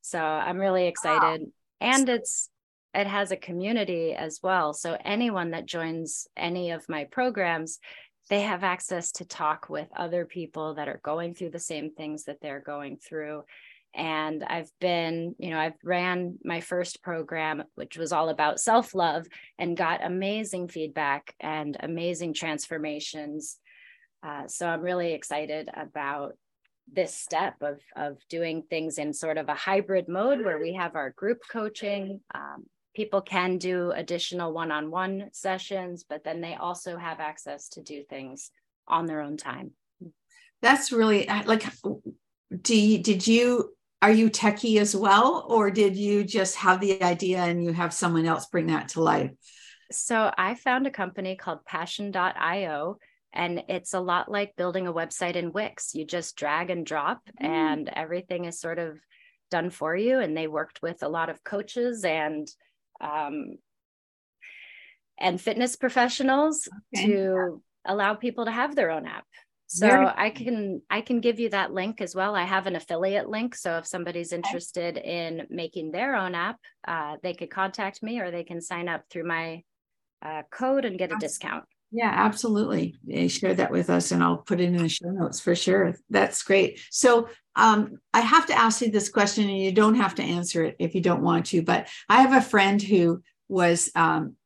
So 0.00 0.18
I'm 0.20 0.58
really 0.58 0.86
excited. 0.86 1.48
And 1.80 2.08
it's, 2.08 2.48
it 2.94 3.06
has 3.06 3.30
a 3.30 3.36
community 3.36 4.14
as 4.14 4.40
well. 4.42 4.72
So 4.72 4.96
anyone 5.04 5.50
that 5.50 5.66
joins 5.66 6.26
any 6.34 6.70
of 6.70 6.88
my 6.88 7.04
programs, 7.04 7.78
they 8.30 8.40
have 8.40 8.64
access 8.64 9.12
to 9.12 9.26
talk 9.26 9.68
with 9.68 9.88
other 9.94 10.24
people 10.24 10.74
that 10.74 10.88
are 10.88 11.00
going 11.04 11.34
through 11.34 11.50
the 11.50 11.58
same 11.58 11.90
things 11.90 12.24
that 12.24 12.40
they're 12.40 12.60
going 12.60 12.96
through 12.96 13.44
and 13.96 14.44
i've 14.44 14.70
been 14.80 15.34
you 15.38 15.50
know 15.50 15.58
i've 15.58 15.76
ran 15.82 16.38
my 16.44 16.60
first 16.60 17.02
program 17.02 17.64
which 17.74 17.96
was 17.96 18.12
all 18.12 18.28
about 18.28 18.60
self-love 18.60 19.26
and 19.58 19.76
got 19.76 20.04
amazing 20.04 20.68
feedback 20.68 21.34
and 21.40 21.76
amazing 21.80 22.34
transformations. 22.34 23.58
Uh, 24.22 24.46
so 24.46 24.68
i'm 24.68 24.82
really 24.82 25.12
excited 25.12 25.68
about 25.74 26.34
this 26.92 27.14
step 27.14 27.54
of 27.62 27.80
of 27.96 28.16
doing 28.28 28.62
things 28.62 28.98
in 28.98 29.12
sort 29.12 29.38
of 29.38 29.48
a 29.48 29.54
hybrid 29.54 30.08
mode 30.08 30.44
where 30.44 30.58
we 30.58 30.74
have 30.74 30.94
our 30.94 31.10
group 31.10 31.38
coaching. 31.50 32.20
Um, 32.34 32.66
people 32.94 33.20
can 33.20 33.58
do 33.58 33.90
additional 33.90 34.52
one-on-one 34.52 35.28
sessions 35.32 36.04
but 36.08 36.24
then 36.24 36.40
they 36.40 36.54
also 36.54 36.96
have 36.96 37.20
access 37.20 37.68
to 37.68 37.82
do 37.82 38.02
things 38.08 38.50
on 38.88 39.06
their 39.06 39.20
own 39.20 39.36
time. 39.36 39.72
That's 40.62 40.92
really 40.92 41.26
like 41.44 41.64
do 42.62 42.76
you, 42.76 42.98
did 42.98 43.26
you 43.26 43.76
are 44.02 44.12
you 44.12 44.30
techie 44.30 44.78
as 44.78 44.94
well 44.94 45.46
or 45.48 45.70
did 45.70 45.96
you 45.96 46.24
just 46.24 46.56
have 46.56 46.80
the 46.80 47.02
idea 47.02 47.38
and 47.38 47.62
you 47.62 47.72
have 47.72 47.92
someone 47.92 48.26
else 48.26 48.46
bring 48.46 48.66
that 48.66 48.88
to 48.88 49.02
life 49.02 49.30
so 49.90 50.32
i 50.36 50.54
found 50.54 50.86
a 50.86 50.90
company 50.90 51.36
called 51.36 51.64
passion.io 51.64 52.98
and 53.32 53.62
it's 53.68 53.92
a 53.94 54.00
lot 54.00 54.30
like 54.30 54.56
building 54.56 54.86
a 54.86 54.92
website 54.92 55.36
in 55.36 55.52
wix 55.52 55.94
you 55.94 56.04
just 56.04 56.36
drag 56.36 56.70
and 56.70 56.86
drop 56.86 57.20
mm. 57.40 57.46
and 57.46 57.90
everything 57.94 58.44
is 58.44 58.60
sort 58.60 58.78
of 58.78 58.98
done 59.50 59.70
for 59.70 59.96
you 59.96 60.18
and 60.18 60.36
they 60.36 60.48
worked 60.48 60.82
with 60.82 61.02
a 61.02 61.08
lot 61.08 61.28
of 61.28 61.44
coaches 61.44 62.04
and 62.04 62.48
um, 63.00 63.56
and 65.18 65.40
fitness 65.40 65.76
professionals 65.76 66.68
okay. 66.96 67.06
to 67.06 67.62
allow 67.84 68.14
people 68.14 68.46
to 68.46 68.50
have 68.50 68.74
their 68.74 68.90
own 68.90 69.06
app 69.06 69.26
so 69.66 69.88
Very 69.88 70.06
I 70.06 70.30
can 70.30 70.82
I 70.88 71.00
can 71.00 71.20
give 71.20 71.40
you 71.40 71.48
that 71.50 71.72
link 71.72 72.00
as 72.00 72.14
well. 72.14 72.36
I 72.36 72.44
have 72.44 72.66
an 72.66 72.76
affiliate 72.76 73.28
link. 73.28 73.54
So 73.54 73.78
if 73.78 73.86
somebody's 73.86 74.32
interested 74.32 74.96
in 74.96 75.46
making 75.50 75.90
their 75.90 76.14
own 76.14 76.34
app, 76.34 76.58
uh, 76.86 77.16
they 77.22 77.34
could 77.34 77.50
contact 77.50 78.02
me 78.02 78.20
or 78.20 78.30
they 78.30 78.44
can 78.44 78.60
sign 78.60 78.88
up 78.88 79.04
through 79.10 79.26
my 79.26 79.62
uh, 80.22 80.42
code 80.50 80.84
and 80.84 80.98
get 80.98 81.12
a 81.12 81.16
discount. 81.16 81.64
Yeah, 81.90 82.10
absolutely. 82.12 82.96
share 83.28 83.54
that 83.54 83.70
with 83.70 83.90
us 83.90 84.12
and 84.12 84.22
I'll 84.22 84.38
put 84.38 84.60
it 84.60 84.64
in 84.64 84.76
the 84.76 84.88
show 84.88 85.08
notes 85.08 85.40
for 85.40 85.54
sure. 85.54 85.96
That's 86.10 86.42
great. 86.42 86.80
So 86.90 87.28
um, 87.54 87.98
I 88.12 88.20
have 88.20 88.46
to 88.46 88.54
ask 88.54 88.80
you 88.80 88.90
this 88.90 89.08
question 89.08 89.48
and 89.48 89.58
you 89.58 89.72
don't 89.72 89.94
have 89.94 90.14
to 90.16 90.22
answer 90.22 90.64
it 90.64 90.76
if 90.78 90.94
you 90.94 91.00
don't 91.00 91.22
want 91.22 91.46
to, 91.46 91.62
but 91.62 91.88
I 92.08 92.22
have 92.22 92.32
a 92.32 92.46
friend 92.46 92.82
who 92.82 93.22
was 93.48 93.90
um, 93.94 94.36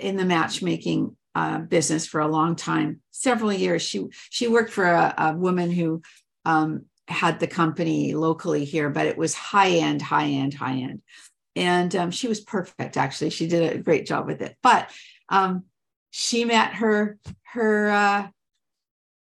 in 0.00 0.16
the 0.16 0.24
matchmaking 0.24 1.16
uh, 1.38 1.58
business 1.60 2.04
for 2.04 2.20
a 2.20 2.26
long 2.26 2.56
time, 2.56 3.00
several 3.12 3.52
years. 3.52 3.80
She 3.80 4.04
she 4.28 4.48
worked 4.48 4.72
for 4.72 4.86
a, 4.86 5.14
a 5.16 5.36
woman 5.36 5.70
who 5.70 6.02
um, 6.44 6.86
had 7.06 7.38
the 7.38 7.46
company 7.46 8.12
locally 8.14 8.64
here, 8.64 8.90
but 8.90 9.06
it 9.06 9.16
was 9.16 9.34
high 9.34 9.70
end, 9.70 10.02
high 10.02 10.26
end, 10.26 10.52
high 10.52 10.78
end, 10.78 11.00
and 11.54 11.94
um, 11.94 12.10
she 12.10 12.26
was 12.26 12.40
perfect. 12.40 12.96
Actually, 12.96 13.30
she 13.30 13.46
did 13.46 13.72
a 13.72 13.78
great 13.78 14.04
job 14.04 14.26
with 14.26 14.42
it. 14.42 14.56
But 14.64 14.90
um, 15.28 15.66
she 16.10 16.44
met 16.44 16.74
her 16.74 17.20
her 17.52 17.90
uh, 17.90 18.26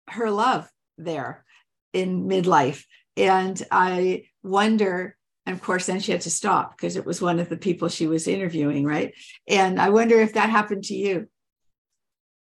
her 0.10 0.30
love 0.30 0.70
there 0.98 1.46
in 1.94 2.28
midlife, 2.28 2.84
and 3.16 3.63
I 3.72 4.26
wonder 4.44 5.16
and 5.46 5.56
of 5.56 5.62
course 5.62 5.86
then 5.86 6.02
she 6.02 6.12
had 6.12 6.22
to 6.22 6.30
stop 6.30 6.76
because 6.76 6.98
it 6.98 7.06
was 7.06 7.22
one 7.22 7.39
of 7.39 7.48
the 7.48 7.58
people 7.58 7.88
she 7.88 8.08
was 8.08 8.28
interviewing 8.28 8.86
right 8.86 9.13
and 9.48 9.80
i 9.80 9.89
wonder 9.89 10.20
if 10.20 10.34
that 10.34 10.50
happened 10.50 10.84
to 10.84 10.96
you 10.96 11.28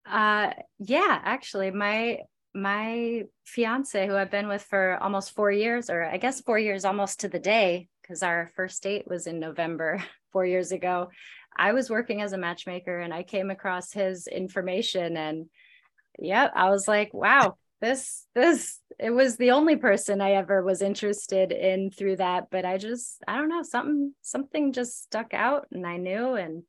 uh, 0.06 0.52
yeah, 0.80 1.20
actually, 1.24 1.72
my 1.72 2.20
my 2.54 3.24
fiance, 3.46 4.08
who 4.08 4.16
I've 4.16 4.32
been 4.32 4.48
with 4.48 4.64
for 4.64 4.98
almost 5.02 5.36
four 5.36 5.52
years, 5.52 5.90
or 5.90 6.04
I 6.04 6.18
guess 6.18 6.42
four 6.42 6.58
years 6.58 6.86
almost 6.86 7.22
to 7.22 7.28
the 7.28 7.40
day, 7.40 7.90
because 8.02 8.24
our 8.24 8.52
first 8.56 8.82
date 8.84 9.06
was 9.08 9.28
in 9.28 9.40
November 9.40 10.04
four 10.32 10.46
years 10.46 10.72
ago. 10.72 11.10
I 11.58 11.74
was 11.74 11.90
working 11.90 12.22
as 12.22 12.34
a 12.34 12.38
matchmaker, 12.38 13.00
and 13.00 13.14
I 13.14 13.24
came 13.24 13.52
across 13.52 13.92
his 13.92 14.28
information, 14.28 15.18
and 15.18 15.48
yeah, 16.20 16.50
I 16.54 16.70
was 16.70 16.88
like, 16.88 17.14
wow, 17.14 17.58
this 17.82 18.26
this 18.36 18.80
it 19.00 19.10
was 19.10 19.38
the 19.38 19.52
only 19.52 19.76
person 19.76 20.22
I 20.22 20.34
ever 20.34 20.64
was 20.64 20.82
interested 20.82 21.52
in 21.52 21.92
through 21.92 22.18
that. 22.18 22.46
But 22.52 22.66
I 22.66 22.78
just 22.78 23.24
I 23.28 23.38
don't 23.38 23.50
know 23.50 23.64
something 23.64 24.14
something 24.22 24.72
just 24.72 25.04
stuck 25.04 25.34
out, 25.34 25.68
and 25.72 25.86
I 25.86 25.98
knew 25.98 26.36
and 26.36 26.64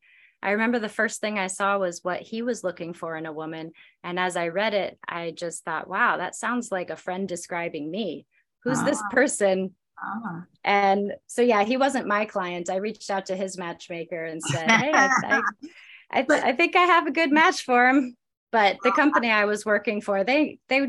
I 0.46 0.52
remember 0.52 0.78
the 0.78 0.88
first 0.88 1.20
thing 1.20 1.40
I 1.40 1.48
saw 1.48 1.76
was 1.76 2.04
what 2.04 2.22
he 2.22 2.40
was 2.40 2.62
looking 2.62 2.94
for 2.94 3.16
in 3.16 3.26
a 3.26 3.32
woman. 3.32 3.72
And 4.04 4.16
as 4.16 4.36
I 4.36 4.48
read 4.48 4.74
it, 4.74 4.96
I 5.06 5.32
just 5.32 5.64
thought, 5.64 5.88
wow, 5.88 6.18
that 6.18 6.36
sounds 6.36 6.70
like 6.70 6.88
a 6.88 6.96
friend 6.96 7.26
describing 7.26 7.90
me. 7.90 8.26
Who's 8.62 8.80
this 8.84 9.02
ah. 9.04 9.08
person? 9.10 9.74
Ah. 10.00 10.44
And 10.62 11.14
so, 11.26 11.42
yeah, 11.42 11.64
he 11.64 11.76
wasn't 11.76 12.06
my 12.06 12.26
client. 12.26 12.70
I 12.70 12.76
reached 12.76 13.10
out 13.10 13.26
to 13.26 13.34
his 13.34 13.58
matchmaker 13.58 14.24
and 14.24 14.40
said, 14.40 14.70
hey, 14.70 14.92
I, 14.94 15.08
I, 16.12 16.20
I, 16.20 16.26
I 16.30 16.52
think 16.52 16.76
I 16.76 16.82
have 16.82 17.08
a 17.08 17.12
good 17.12 17.32
match 17.32 17.62
for 17.62 17.88
him. 17.88 18.16
But 18.52 18.76
the 18.84 18.92
company 18.92 19.32
I 19.32 19.46
was 19.46 19.66
working 19.66 20.00
for, 20.00 20.22
they 20.22 20.60
they 20.68 20.86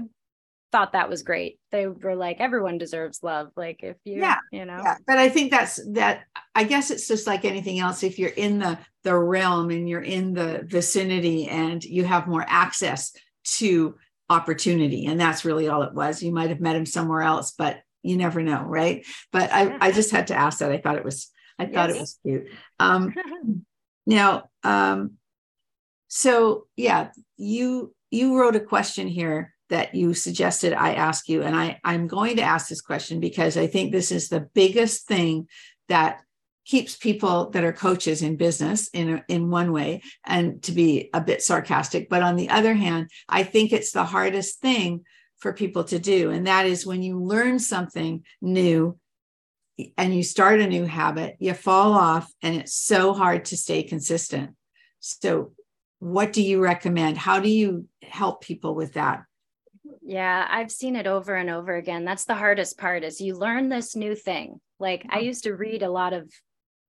thought 0.72 0.94
that 0.94 1.10
was 1.10 1.24
great. 1.24 1.60
They 1.72 1.88
were 1.88 2.16
like, 2.16 2.38
everyone 2.40 2.78
deserves 2.78 3.24
love. 3.24 3.52
Like 3.56 3.82
if 3.84 3.96
you, 4.04 4.20
yeah, 4.20 4.38
you 4.52 4.66
know. 4.66 4.80
Yeah. 4.84 4.96
But 5.06 5.18
I 5.18 5.30
think 5.30 5.52
that's 5.52 5.80
that. 5.94 6.24
I 6.54 6.64
guess 6.64 6.92
it's 6.92 7.08
just 7.08 7.28
like 7.28 7.46
anything 7.46 7.80
else. 7.80 8.04
If 8.04 8.20
you're 8.20 8.30
in 8.30 8.60
the 8.60 8.78
the 9.04 9.16
realm 9.16 9.70
and 9.70 9.88
you're 9.88 10.02
in 10.02 10.34
the 10.34 10.64
vicinity 10.66 11.48
and 11.48 11.84
you 11.84 12.04
have 12.04 12.28
more 12.28 12.46
access 12.48 13.14
to 13.58 13.96
opportunity, 14.30 15.06
and 15.06 15.20
that's 15.20 15.46
really 15.46 15.68
all 15.68 15.84
it 15.84 15.94
was. 15.94 16.22
You 16.22 16.34
might 16.34 16.50
have 16.50 16.60
met 16.60 16.76
him 16.76 16.86
somewhere 16.86 17.22
else, 17.22 17.54
but 17.58 17.80
you 18.04 18.18
never 18.18 18.42
know, 18.42 18.62
right? 18.62 19.06
But 19.32 19.52
I. 19.52 19.78
I 19.80 19.92
just 19.92 20.12
had 20.12 20.28
to 20.28 20.36
ask 20.36 20.60
that. 20.60 20.72
I 20.72 20.80
thought 20.80 20.98
it 20.98 21.06
was, 21.06 21.30
I 21.58 21.66
thought 21.66 21.90
yes. 21.90 21.96
it 21.96 22.00
was 22.00 22.20
cute. 22.24 22.48
Um, 22.80 23.14
now, 24.06 24.50
um, 24.64 25.14
so 26.10 26.68
yeah, 26.76 27.12
you 27.38 27.94
you 28.12 28.38
wrote 28.40 28.56
a 28.56 28.62
question 28.62 29.08
here 29.08 29.54
that 29.70 29.96
you 29.96 30.14
suggested 30.14 30.74
I 30.74 30.94
ask 30.94 31.28
you. 31.28 31.44
And 31.44 31.56
I, 31.56 31.80
I'm 31.84 32.08
going 32.08 32.38
to 32.38 32.44
ask 32.44 32.70
this 32.70 32.82
question 32.82 33.20
because 33.20 33.58
I 33.58 33.68
think 33.68 33.92
this 33.92 34.12
is 34.12 34.30
the 34.30 34.48
biggest 34.54 35.08
thing 35.08 35.48
that 35.90 36.22
keeps 36.66 36.98
people 36.98 37.50
that 37.52 37.64
are 37.64 37.72
coaches 37.72 38.22
in 38.22 38.36
business 38.36 38.90
in, 38.94 39.24
in 39.30 39.50
one 39.50 39.72
way 39.72 40.02
and 40.26 40.62
to 40.64 40.74
be 40.74 41.10
a 41.14 41.22
bit 41.22 41.42
sarcastic. 41.42 42.10
But 42.10 42.24
on 42.24 42.36
the 42.36 42.50
other 42.50 42.74
hand, 42.74 43.10
I 43.30 43.44
think 43.44 43.72
it's 43.72 43.92
the 43.92 44.04
hardest 44.04 44.60
thing 44.60 45.06
for 45.40 45.54
people 45.54 45.86
to 45.86 46.00
do. 46.00 46.32
And 46.32 46.48
that 46.48 46.66
is 46.66 46.86
when 46.86 47.02
you 47.02 47.22
learn 47.22 47.60
something 47.60 48.24
new 48.42 48.98
and 49.98 50.14
you 50.14 50.24
start 50.24 50.60
a 50.60 50.68
new 50.68 50.86
habit, 50.86 51.38
you 51.40 51.54
fall 51.54 51.94
off, 51.94 52.30
and 52.42 52.56
it's 52.56 52.74
so 52.74 53.14
hard 53.14 53.46
to 53.46 53.58
stay 53.58 53.84
consistent. 53.84 54.56
So, 55.00 55.54
what 56.00 56.34
do 56.34 56.42
you 56.42 56.62
recommend? 56.62 57.18
How 57.18 57.40
do 57.40 57.50
you 57.50 57.88
help 58.04 58.44
people 58.44 58.76
with 58.76 58.94
that? 58.94 59.24
Yeah, 60.08 60.48
I've 60.50 60.72
seen 60.72 60.96
it 60.96 61.06
over 61.06 61.36
and 61.36 61.50
over 61.50 61.76
again. 61.76 62.06
That's 62.06 62.24
the 62.24 62.34
hardest 62.34 62.78
part 62.78 63.04
is 63.04 63.20
you 63.20 63.36
learn 63.36 63.68
this 63.68 63.94
new 63.94 64.16
thing. 64.16 64.62
Like 64.80 65.06
I 65.10 65.20
used 65.20 65.44
to 65.44 65.54
read 65.54 65.84
a 65.84 65.90
lot 65.90 66.14
of 66.14 66.32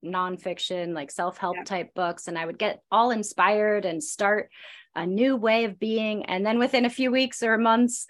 nonfiction, 0.04 0.94
like 0.94 1.10
self-help 1.10 1.56
yeah. 1.56 1.64
type 1.64 1.94
books, 1.94 2.28
and 2.28 2.38
I 2.38 2.46
would 2.46 2.60
get 2.60 2.80
all 2.92 3.10
inspired 3.10 3.84
and 3.84 4.00
start 4.04 4.50
a 4.94 5.04
new 5.04 5.34
way 5.34 5.64
of 5.64 5.80
being. 5.80 6.26
And 6.26 6.46
then 6.46 6.60
within 6.60 6.84
a 6.84 6.90
few 6.90 7.10
weeks 7.10 7.42
or 7.42 7.58
months, 7.58 8.06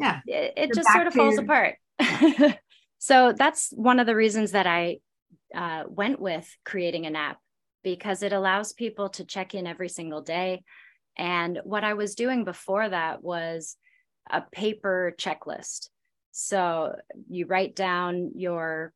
yeah, 0.00 0.18
it, 0.26 0.54
it 0.56 0.74
just 0.74 0.90
sort 0.92 1.06
of 1.06 1.14
falls 1.14 1.34
your... 1.34 1.44
apart. 1.44 1.76
so 2.98 3.32
that's 3.32 3.70
one 3.70 4.00
of 4.00 4.08
the 4.08 4.16
reasons 4.16 4.50
that 4.52 4.66
I 4.66 4.98
uh, 5.54 5.84
went 5.86 6.18
with 6.18 6.52
creating 6.64 7.06
an 7.06 7.14
app 7.14 7.38
because 7.84 8.24
it 8.24 8.32
allows 8.32 8.72
people 8.72 9.08
to 9.10 9.24
check 9.24 9.54
in 9.54 9.68
every 9.68 9.88
single 9.88 10.20
day. 10.20 10.64
And 11.16 11.60
what 11.62 11.84
I 11.84 11.94
was 11.94 12.16
doing 12.16 12.42
before 12.42 12.88
that 12.88 13.22
was 13.22 13.76
a 14.30 14.40
paper 14.40 15.14
checklist. 15.18 15.88
So 16.30 16.96
you 17.28 17.46
write 17.46 17.76
down 17.76 18.32
your 18.34 18.92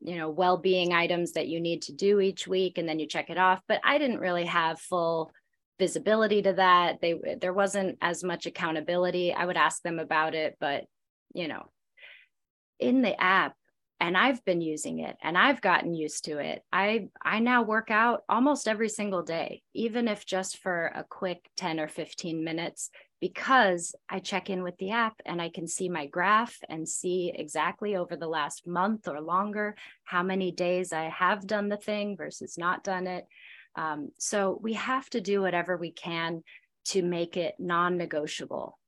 you 0.00 0.16
know 0.16 0.30
well-being 0.30 0.92
items 0.92 1.32
that 1.32 1.48
you 1.48 1.60
need 1.60 1.82
to 1.82 1.92
do 1.92 2.20
each 2.20 2.46
week 2.46 2.78
and 2.78 2.88
then 2.88 3.00
you 3.00 3.06
check 3.08 3.30
it 3.30 3.38
off 3.38 3.60
but 3.66 3.80
i 3.82 3.98
didn't 3.98 4.20
really 4.20 4.46
have 4.46 4.78
full 4.78 5.32
visibility 5.80 6.40
to 6.40 6.52
that 6.52 7.00
they 7.00 7.16
there 7.40 7.52
wasn't 7.52 7.98
as 8.00 8.22
much 8.22 8.46
accountability 8.46 9.32
i 9.32 9.44
would 9.44 9.56
ask 9.56 9.82
them 9.82 9.98
about 9.98 10.36
it 10.36 10.56
but 10.60 10.84
you 11.34 11.48
know 11.48 11.68
in 12.78 13.02
the 13.02 13.20
app 13.20 13.54
and 14.00 14.16
I've 14.16 14.44
been 14.44 14.60
using 14.60 15.00
it 15.00 15.16
and 15.22 15.36
I've 15.36 15.60
gotten 15.60 15.94
used 15.94 16.26
to 16.26 16.38
it. 16.38 16.62
I 16.72 17.08
I 17.22 17.40
now 17.40 17.62
work 17.62 17.90
out 17.90 18.22
almost 18.28 18.68
every 18.68 18.88
single 18.88 19.22
day, 19.22 19.62
even 19.74 20.06
if 20.06 20.24
just 20.24 20.58
for 20.58 20.86
a 20.94 21.04
quick 21.04 21.48
10 21.56 21.80
or 21.80 21.88
15 21.88 22.44
minutes 22.44 22.90
because 23.20 23.94
I 24.08 24.20
check 24.20 24.48
in 24.48 24.62
with 24.62 24.76
the 24.78 24.92
app 24.92 25.20
and 25.26 25.42
I 25.42 25.48
can 25.48 25.66
see 25.66 25.88
my 25.88 26.06
graph 26.06 26.56
and 26.68 26.88
see 26.88 27.32
exactly 27.34 27.96
over 27.96 28.16
the 28.16 28.28
last 28.28 28.66
month 28.66 29.08
or 29.08 29.20
longer 29.20 29.74
how 30.04 30.22
many 30.22 30.52
days 30.52 30.92
I 30.92 31.04
have 31.04 31.46
done 31.46 31.68
the 31.68 31.76
thing 31.76 32.16
versus 32.16 32.56
not 32.56 32.84
done 32.84 33.06
it. 33.06 33.26
Um, 33.74 34.10
so 34.18 34.58
we 34.62 34.74
have 34.74 35.08
to 35.10 35.20
do 35.20 35.42
whatever 35.42 35.76
we 35.76 35.90
can 35.90 36.42
to 36.86 37.02
make 37.02 37.36
it 37.36 37.54
non-negotiable 37.58 38.78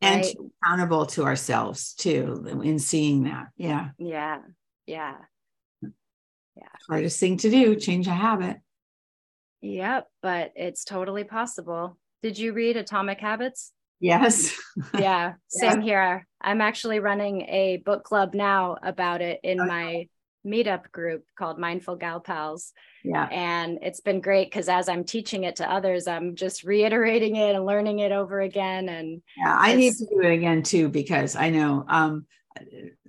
and 0.00 0.24
right? 0.24 0.36
accountable 0.62 1.06
to 1.06 1.24
ourselves 1.24 1.94
too 1.94 2.60
in 2.62 2.78
seeing 2.78 3.24
that 3.24 3.48
yeah. 3.56 3.88
Yeah 3.98 4.38
yeah. 4.86 5.16
Yeah. 5.80 6.68
Hardest 6.88 7.20
thing 7.20 7.36
to 7.38 7.50
do 7.50 7.76
change 7.76 8.06
a 8.06 8.12
habit. 8.12 8.58
Yep 9.60 10.06
but 10.22 10.52
it's 10.54 10.84
totally 10.84 11.24
possible 11.24 11.98
did 12.26 12.36
you 12.36 12.52
read 12.52 12.76
atomic 12.76 13.20
habits 13.20 13.72
yes 14.00 14.58
yeah 14.98 15.34
same 15.46 15.80
here 15.80 16.26
i'm 16.40 16.60
actually 16.60 16.98
running 16.98 17.42
a 17.42 17.76
book 17.86 18.02
club 18.02 18.34
now 18.34 18.76
about 18.82 19.22
it 19.22 19.38
in 19.44 19.60
okay. 19.60 19.68
my 19.68 20.08
meetup 20.44 20.90
group 20.92 21.24
called 21.36 21.58
Mindful 21.58 21.96
Gal 21.96 22.20
Pals. 22.20 22.72
Yeah. 23.02 23.28
And 23.32 23.80
it's 23.82 24.00
been 24.00 24.20
great 24.20 24.48
because 24.48 24.68
as 24.68 24.88
I'm 24.88 25.02
teaching 25.04 25.44
it 25.44 25.56
to 25.56 25.70
others, 25.70 26.06
I'm 26.06 26.36
just 26.36 26.62
reiterating 26.62 27.36
it 27.36 27.56
and 27.56 27.66
learning 27.66 27.98
it 27.98 28.12
over 28.12 28.40
again. 28.40 28.88
And 28.88 29.22
yeah, 29.36 29.56
I 29.58 29.74
need 29.74 29.94
to 29.94 30.06
do 30.06 30.20
it 30.20 30.32
again 30.32 30.62
too, 30.62 30.88
because 30.88 31.34
I 31.34 31.50
know 31.50 31.84
um, 31.88 32.26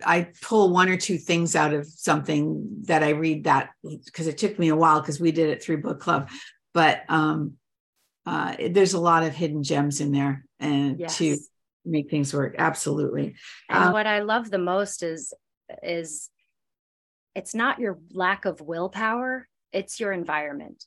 I 0.05 0.29
pull 0.41 0.71
one 0.71 0.89
or 0.89 0.97
two 0.97 1.17
things 1.17 1.55
out 1.55 1.73
of 1.73 1.85
something 1.85 2.83
that 2.87 3.03
I 3.03 3.09
read 3.09 3.45
that 3.45 3.69
because 3.83 4.27
it 4.27 4.37
took 4.37 4.57
me 4.59 4.69
a 4.69 4.75
while 4.75 4.99
because 4.99 5.19
we 5.19 5.31
did 5.31 5.49
it 5.49 5.63
through 5.63 5.81
book 5.81 5.99
club. 5.99 6.29
But 6.73 7.03
um, 7.07 7.53
uh, 8.27 8.55
there's 8.71 8.93
a 8.93 8.99
lot 8.99 9.23
of 9.23 9.33
hidden 9.33 9.63
gems 9.63 10.01
in 10.01 10.11
there 10.11 10.43
and 10.59 10.99
yes. 10.99 11.17
to 11.17 11.37
make 11.85 12.09
things 12.09 12.33
work. 12.33 12.55
Absolutely. 12.57 13.35
And 13.69 13.85
um, 13.85 13.93
what 13.93 14.05
I 14.05 14.19
love 14.19 14.51
the 14.51 14.57
most 14.57 15.01
is 15.01 15.33
is 15.81 16.29
it's 17.35 17.55
not 17.55 17.79
your 17.79 17.99
lack 18.11 18.43
of 18.43 18.59
willpower, 18.59 19.47
it's 19.71 19.99
your 19.99 20.11
environment. 20.11 20.83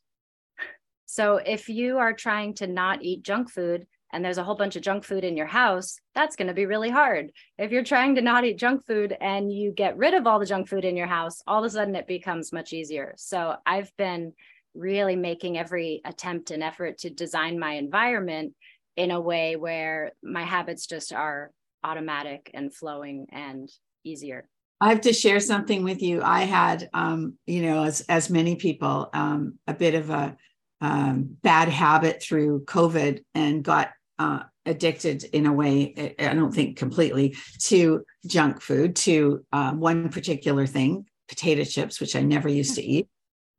So 1.07 1.37
if 1.37 1.69
you 1.69 1.99
are 1.99 2.13
trying 2.13 2.55
to 2.57 2.67
not 2.67 3.03
eat 3.03 3.23
junk 3.23 3.51
food 3.51 3.87
and 4.13 4.23
there's 4.23 4.39
a 4.39 4.45
whole 4.45 4.55
bunch 4.55 4.77
of 4.77 4.83
junk 4.83 5.05
food 5.05 5.25
in 5.25 5.37
your 5.37 5.47
house, 5.47 5.99
that's 6.15 6.37
going 6.37 6.49
to 6.49 6.55
be 6.55 6.67
really 6.67 6.91
hard. 6.91 7.31
If 7.57 7.73
you're 7.73 7.85
trying 7.85 8.17
to 8.17 8.21
not 8.21 8.45
eat 8.45 8.59
junk 8.59 8.85
food 8.87 9.17
and 9.19 9.51
you 9.51 9.73
get 9.73 9.97
rid 9.97 10.13
of 10.13 10.27
all 10.27 10.39
the 10.39 10.47
junk 10.47 10.69
food 10.69 10.85
in 10.85 10.97
your 10.97 11.07
house, 11.07 11.43
all 11.47 11.65
of 11.65 11.65
a 11.65 11.71
sudden 11.71 11.97
it 11.97 12.07
becomes 12.07 12.53
much 12.53 12.73
easier. 12.75 13.15
So 13.17 13.57
I've 13.65 13.91
been 13.97 14.35
really 14.75 15.17
making 15.17 15.59
every 15.59 16.01
attempt 16.05 16.51
and 16.51 16.63
effort 16.63 16.99
to 16.99 17.11
design 17.11 17.59
my 17.59 17.73
environment 17.75 18.55
in 18.97 19.11
a 19.11 19.21
way 19.21 19.57
where 19.57 20.13
my 20.23 20.45
habits 20.45 20.87
just 20.87 21.13
are 21.13 21.51
automatic 21.83 22.51
and 22.55 22.75
flowing 22.75 23.27
and 23.33 23.71
easier. 24.05 24.49
I 24.81 24.89
have 24.89 25.03
to 25.03 25.13
share 25.13 25.41
something 25.41 25.85
with 25.85 26.01
you. 26.03 26.23
I 26.23 26.43
had, 26.43 26.89
um, 26.95 27.35
you 27.47 27.63
know, 27.63 27.85
as 27.85 28.01
as 28.03 28.31
many 28.31 28.57
people, 28.57 29.11
um, 29.13 29.59
a 29.67 29.75
bit 29.75 29.95
of 29.95 30.09
a 30.09 30.37
um, 30.81 31.37
bad 31.43 31.69
habit 31.69 32.23
through 32.23 32.65
COVID 32.65 33.23
and 33.35 33.63
got 33.63 33.91
uh, 34.19 34.41
addicted 34.65 35.25
in 35.25 35.47
a 35.47 35.53
way. 35.53 36.15
I 36.19 36.35
don't 36.35 36.55
think 36.55 36.79
completely 36.79 37.37
to 37.65 38.05
junk 38.27 38.63
food, 38.63 38.97
to 38.97 39.45
um, 39.53 39.81
one 39.81 40.09
particular 40.09 40.67
thing, 40.67 41.05
potato 41.29 41.65
chips, 41.65 42.01
which 42.01 42.17
I 42.17 42.23
never 42.23 42.49
used 42.49 42.77
to 42.77 42.83
eat. 42.83 43.09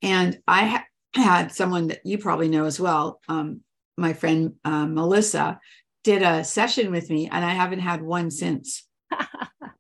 And 0.02 0.40
I 0.48 0.84
had 1.14 1.52
someone 1.52 1.88
that 1.88 2.06
you 2.06 2.18
probably 2.18 2.48
know 2.48 2.66
as 2.66 2.80
well, 2.80 3.20
um, 3.28 3.62
my 3.98 4.14
friend 4.14 4.54
uh, 4.64 4.86
Melissa, 4.86 5.60
did 6.04 6.24
a 6.24 6.44
session 6.44 6.92
with 6.92 7.10
me, 7.10 7.30
and 7.32 7.44
I 7.44 7.54
haven't 7.54 7.80
had 7.80 8.02
one 8.02 8.32
since. 8.32 8.88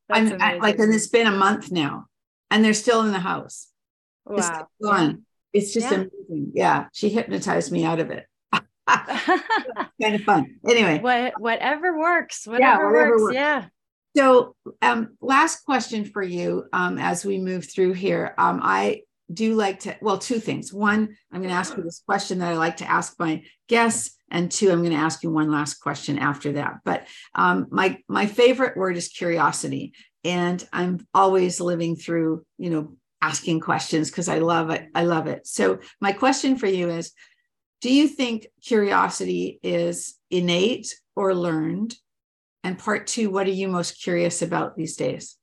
I'm 0.10 0.42
I, 0.42 0.58
like, 0.58 0.78
and 0.78 0.94
it's 0.94 1.08
been 1.08 1.28
a 1.28 1.32
month 1.32 1.72
now, 1.72 2.06
and 2.50 2.64
they're 2.64 2.74
still 2.74 3.02
in 3.02 3.12
the 3.12 3.20
house. 3.20 3.68
Wow. 4.26 4.38
It's 4.38 4.50
gone. 4.84 5.26
It's 5.54 5.74
just 5.74 5.90
yeah. 5.90 5.98
amazing. 5.98 6.52
Yeah, 6.54 6.86
she 6.94 7.10
hypnotized 7.10 7.72
me 7.72 7.86
out 7.86 8.00
of 8.00 8.12
it. 8.12 8.26
kind 8.88 10.16
of 10.16 10.22
fun. 10.22 10.60
Anyway, 10.68 11.00
what 11.00 11.34
whatever 11.40 11.98
works, 11.98 12.46
whatever, 12.46 12.62
yeah, 12.64 12.78
whatever 12.78 13.12
works. 13.12 13.22
works. 13.22 13.36
Yeah. 13.36 13.66
So, 14.16 14.56
um, 14.82 15.16
last 15.22 15.64
question 15.64 16.04
for 16.04 16.22
you 16.22 16.66
um, 16.74 16.98
as 16.98 17.24
we 17.24 17.40
move 17.40 17.70
through 17.72 17.94
here. 17.94 18.36
Um, 18.38 18.60
I 18.62 19.04
do 19.34 19.56
like 19.56 19.82
to, 19.82 19.96
well, 20.02 20.18
two 20.18 20.40
things. 20.40 20.74
One, 20.74 21.16
I'm 21.32 21.40
going 21.40 21.50
to 21.50 21.56
ask 21.56 21.76
you 21.76 21.84
this 21.84 22.04
question 22.06 22.40
that 22.40 22.52
I 22.52 22.58
like 22.58 22.78
to 22.78 22.90
ask 22.90 23.20
my 23.20 23.44
guests, 23.68 24.18
and 24.32 24.50
two 24.50 24.72
i'm 24.72 24.80
going 24.80 24.92
to 24.92 24.98
ask 24.98 25.22
you 25.24 25.30
one 25.30 25.52
last 25.52 25.76
question 25.76 26.18
after 26.18 26.54
that. 26.54 26.80
But 26.84 27.08
um, 27.36 27.68
my 27.70 28.00
my 28.08 28.26
favorite 28.26 28.78
word 28.78 28.98
is 28.98 29.10
curiosity 29.10 29.94
and 30.24 30.66
i'm 30.72 31.06
always 31.14 31.60
living 31.60 31.96
through 31.96 32.46
you 32.58 32.70
know 32.70 32.96
asking 33.22 33.60
questions 33.60 34.10
because 34.10 34.30
i 34.30 34.40
love 34.40 34.70
it 34.72 34.88
i 34.96 35.04
love 35.04 35.28
it. 35.28 35.46
So 35.46 35.80
my 36.00 36.14
question 36.14 36.58
for 36.58 36.68
you 36.68 36.90
is 36.90 37.12
do 37.82 37.94
you 37.94 38.08
think 38.08 38.48
curiosity 38.64 39.60
is 39.64 40.16
innate 40.30 40.96
or 41.16 41.34
learned? 41.34 41.96
And 42.64 42.78
part 42.78 43.08
two 43.08 43.30
what 43.30 43.48
are 43.48 43.52
you 43.52 43.68
most 43.68 44.02
curious 44.02 44.42
about 44.42 44.76
these 44.76 44.96
days 44.96 45.38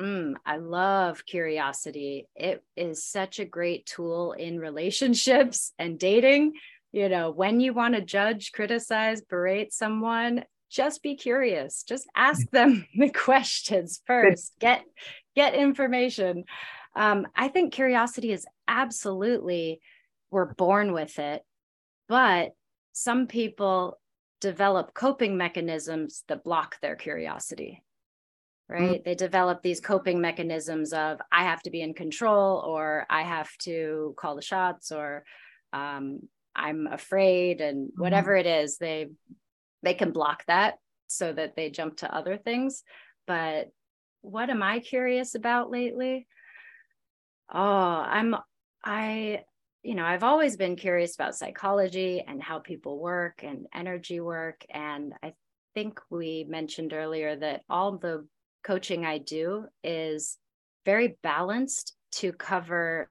Mm, 0.00 0.34
I 0.44 0.56
love 0.56 1.24
curiosity. 1.26 2.28
It 2.34 2.64
is 2.76 3.04
such 3.04 3.38
a 3.38 3.44
great 3.44 3.86
tool 3.86 4.32
in 4.32 4.58
relationships 4.58 5.72
and 5.78 5.98
dating 5.98 6.54
you 6.92 7.08
know, 7.08 7.30
when 7.30 7.60
you 7.60 7.72
want 7.72 7.94
to 7.94 8.02
judge, 8.02 8.52
criticize, 8.52 9.22
berate 9.22 9.72
someone, 9.72 10.44
just 10.70 11.02
be 11.02 11.16
curious. 11.16 11.82
Just 11.82 12.06
ask 12.14 12.48
them 12.50 12.86
the 12.96 13.10
questions 13.10 14.02
first. 14.06 14.52
Get 14.60 14.84
get 15.34 15.54
information. 15.54 16.44
Um, 16.94 17.26
I 17.34 17.48
think 17.48 17.72
curiosity 17.72 18.32
is 18.32 18.46
absolutely 18.68 19.80
we're 20.30 20.54
born 20.54 20.92
with 20.92 21.18
it, 21.18 21.42
but 22.08 22.52
some 22.92 23.26
people 23.26 23.98
develop 24.40 24.92
coping 24.92 25.38
mechanisms 25.38 26.24
that 26.28 26.44
block 26.44 26.76
their 26.80 26.96
curiosity 26.96 27.82
right 28.72 28.82
mm-hmm. 28.82 29.02
they 29.04 29.14
develop 29.14 29.62
these 29.62 29.80
coping 29.80 30.20
mechanisms 30.20 30.92
of 30.92 31.20
i 31.30 31.44
have 31.44 31.62
to 31.62 31.70
be 31.70 31.82
in 31.82 31.94
control 31.94 32.64
or 32.66 33.06
i 33.10 33.22
have 33.22 33.50
to 33.58 34.14
call 34.16 34.34
the 34.34 34.42
shots 34.42 34.90
or 34.90 35.24
um, 35.72 36.20
I'm 36.54 36.86
afraid 36.86 37.60
and 37.60 37.88
mm-hmm. 37.88 38.00
whatever 38.00 38.36
it 38.36 38.46
is, 38.46 38.78
they 38.78 39.08
they 39.82 39.94
can 39.94 40.12
block 40.12 40.44
that 40.46 40.74
so 41.08 41.32
that 41.32 41.56
they 41.56 41.70
jump 41.70 41.98
to 41.98 42.14
other 42.14 42.36
things. 42.36 42.84
But 43.26 43.70
what 44.20 44.50
am 44.50 44.62
I 44.62 44.78
curious 44.78 45.34
about 45.34 45.70
lately? 45.70 46.26
Oh, 47.52 47.60
I'm 47.60 48.36
I 48.84 49.42
you 49.82 49.96
know, 49.96 50.04
I've 50.04 50.22
always 50.22 50.56
been 50.56 50.76
curious 50.76 51.16
about 51.16 51.34
psychology 51.34 52.22
and 52.26 52.40
how 52.40 52.60
people 52.60 53.00
work 53.00 53.42
and 53.42 53.66
energy 53.74 54.20
work 54.20 54.64
and 54.70 55.14
I 55.22 55.32
think 55.74 56.00
we 56.10 56.46
mentioned 56.48 56.92
earlier 56.92 57.34
that 57.34 57.62
all 57.68 57.96
the 57.96 58.26
coaching 58.64 59.04
I 59.04 59.18
do 59.18 59.66
is 59.82 60.38
very 60.84 61.16
balanced 61.22 61.94
to 62.12 62.32
cover 62.32 63.10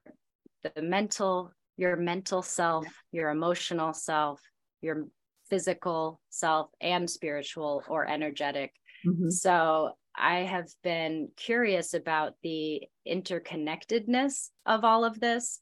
the 0.62 0.82
mental, 0.82 1.52
your 1.76 1.96
mental 1.96 2.42
self, 2.42 2.86
your 3.10 3.30
emotional 3.30 3.92
self, 3.92 4.40
your 4.80 5.06
physical 5.50 6.20
self, 6.30 6.68
and 6.80 7.08
spiritual 7.08 7.82
or 7.88 8.08
energetic. 8.08 8.72
Mm-hmm. 9.06 9.30
So 9.30 9.92
I 10.14 10.40
have 10.40 10.68
been 10.82 11.30
curious 11.36 11.94
about 11.94 12.34
the 12.42 12.82
interconnectedness 13.08 14.50
of 14.66 14.84
all 14.84 15.04
of 15.04 15.18
this. 15.20 15.58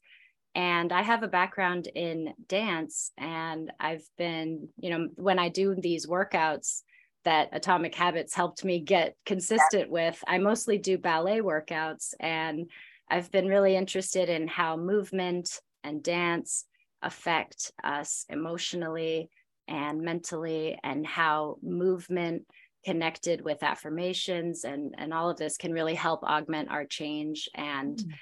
And 0.53 0.91
I 0.91 1.01
have 1.01 1.23
a 1.23 1.29
background 1.29 1.87
in 1.87 2.33
dance, 2.49 3.11
and 3.17 3.71
I've 3.79 4.03
been, 4.17 4.67
you 4.77 4.89
know, 4.89 5.07
when 5.15 5.39
I 5.39 5.47
do 5.47 5.75
these 5.79 6.07
workouts 6.07 6.81
that 7.23 7.49
Atomic 7.51 7.95
Habits 7.95 8.33
helped 8.33 8.65
me 8.65 8.79
get 8.79 9.15
consistent 9.25 9.89
with, 9.89 10.21
I 10.27 10.37
mostly 10.37 10.77
do 10.77 10.97
ballet 10.97 11.39
workouts. 11.39 12.13
And 12.19 12.69
I've 13.09 13.31
been 13.31 13.47
really 13.47 13.75
interested 13.75 14.29
in 14.29 14.47
how 14.47 14.77
movement 14.77 15.59
and 15.83 16.01
dance 16.01 16.65
affect 17.01 17.71
us 17.83 18.25
emotionally 18.29 19.29
and 19.67 20.01
mentally, 20.01 20.77
and 20.83 21.05
how 21.05 21.57
movement 21.61 22.45
connected 22.83 23.41
with 23.41 23.63
affirmations 23.63 24.63
and 24.63 24.95
and 24.97 25.13
all 25.13 25.29
of 25.29 25.37
this 25.37 25.55
can 25.57 25.71
really 25.71 25.93
help 25.93 26.23
augment 26.23 26.69
our 26.71 26.83
change 26.83 27.47
and 27.53 27.99
mm. 27.99 28.13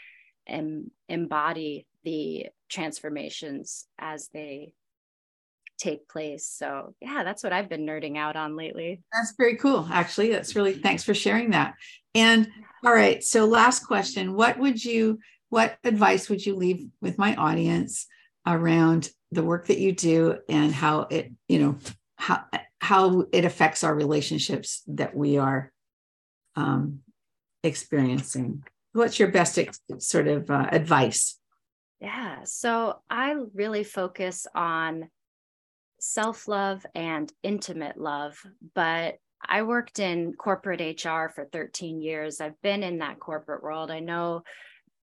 em, 0.48 0.92
embody 1.08 1.88
the 2.04 2.48
transformations 2.68 3.88
as 3.98 4.28
they 4.34 4.74
take 5.80 6.08
place 6.08 6.46
so 6.46 6.94
yeah 7.02 7.24
that's 7.24 7.44
what 7.44 7.54
i've 7.54 7.70
been 7.70 7.86
nerding 7.86 8.18
out 8.18 8.36
on 8.36 8.56
lately 8.56 9.02
that's 9.14 9.34
very 9.38 9.56
cool 9.56 9.88
actually 9.92 10.30
that's 10.30 10.56
really 10.56 10.74
thanks 10.74 11.04
for 11.04 11.14
sharing 11.14 11.52
that 11.52 11.74
and 12.14 12.50
all 12.86 12.94
right 12.94 13.24
so 13.24 13.46
last 13.46 13.86
question 13.86 14.34
what 14.34 14.60
would 14.60 14.84
you 14.84 15.20
what 15.50 15.78
advice 15.84 16.30
would 16.30 16.46
you 16.46 16.56
leave 16.56 16.86
with 17.02 17.18
my 17.18 17.36
audience 17.36 18.08
around 18.46 19.10
the 19.32 19.44
work 19.44 19.68
that 19.68 19.80
you 19.80 19.92
do 19.92 20.38
and 20.50 20.74
how 20.74 21.02
it 21.10 21.32
you 21.48 21.60
know 21.60 21.78
how 22.18 22.44
how 22.82 23.26
it 23.32 23.46
affects 23.46 23.84
our 23.84 23.96
relationships 23.96 24.82
that 24.88 25.16
we 25.16 25.38
are 25.38 25.72
um, 26.56 27.00
experiencing. 27.64 28.64
What's 28.94 29.20
your 29.20 29.30
best 29.30 29.58
ex- 29.60 29.80
sort 30.00 30.28
of 30.28 30.50
uh, 30.50 30.68
advice? 30.72 31.38
Yeah, 32.00 32.40
so 32.46 33.02
I 33.10 33.36
really 33.54 33.84
focus 33.84 34.48
on 34.56 35.10
self 36.00 36.48
love 36.48 36.86
and 36.96 37.32
intimate 37.44 37.98
love, 37.98 38.42
but 38.76 39.16
I 39.46 39.64
worked 39.64 40.00
in 40.00 40.34
corporate 40.34 41.04
HR 41.04 41.30
for 41.30 41.48
13 41.52 42.02
years. 42.02 42.42
I've 42.42 42.62
been 42.62 42.84
in 42.84 43.00
that 43.00 43.20
corporate 43.20 43.64
world. 43.64 43.90
I 43.90 44.00
know 44.00 44.44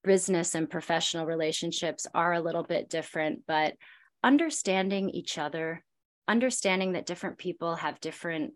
business 0.05 0.55
and 0.55 0.69
professional 0.69 1.27
relationships 1.27 2.07
are 2.15 2.35
a 2.35 2.41
little 2.41 2.63
bit 2.63 2.91
different, 2.91 3.43
but 3.47 3.75
understanding 4.23 5.11
each 5.11 5.39
other 5.39 5.83
understanding 6.29 6.93
that 6.93 7.07
different 7.07 7.39
people 7.39 7.77
have 7.77 8.01
different 8.01 8.53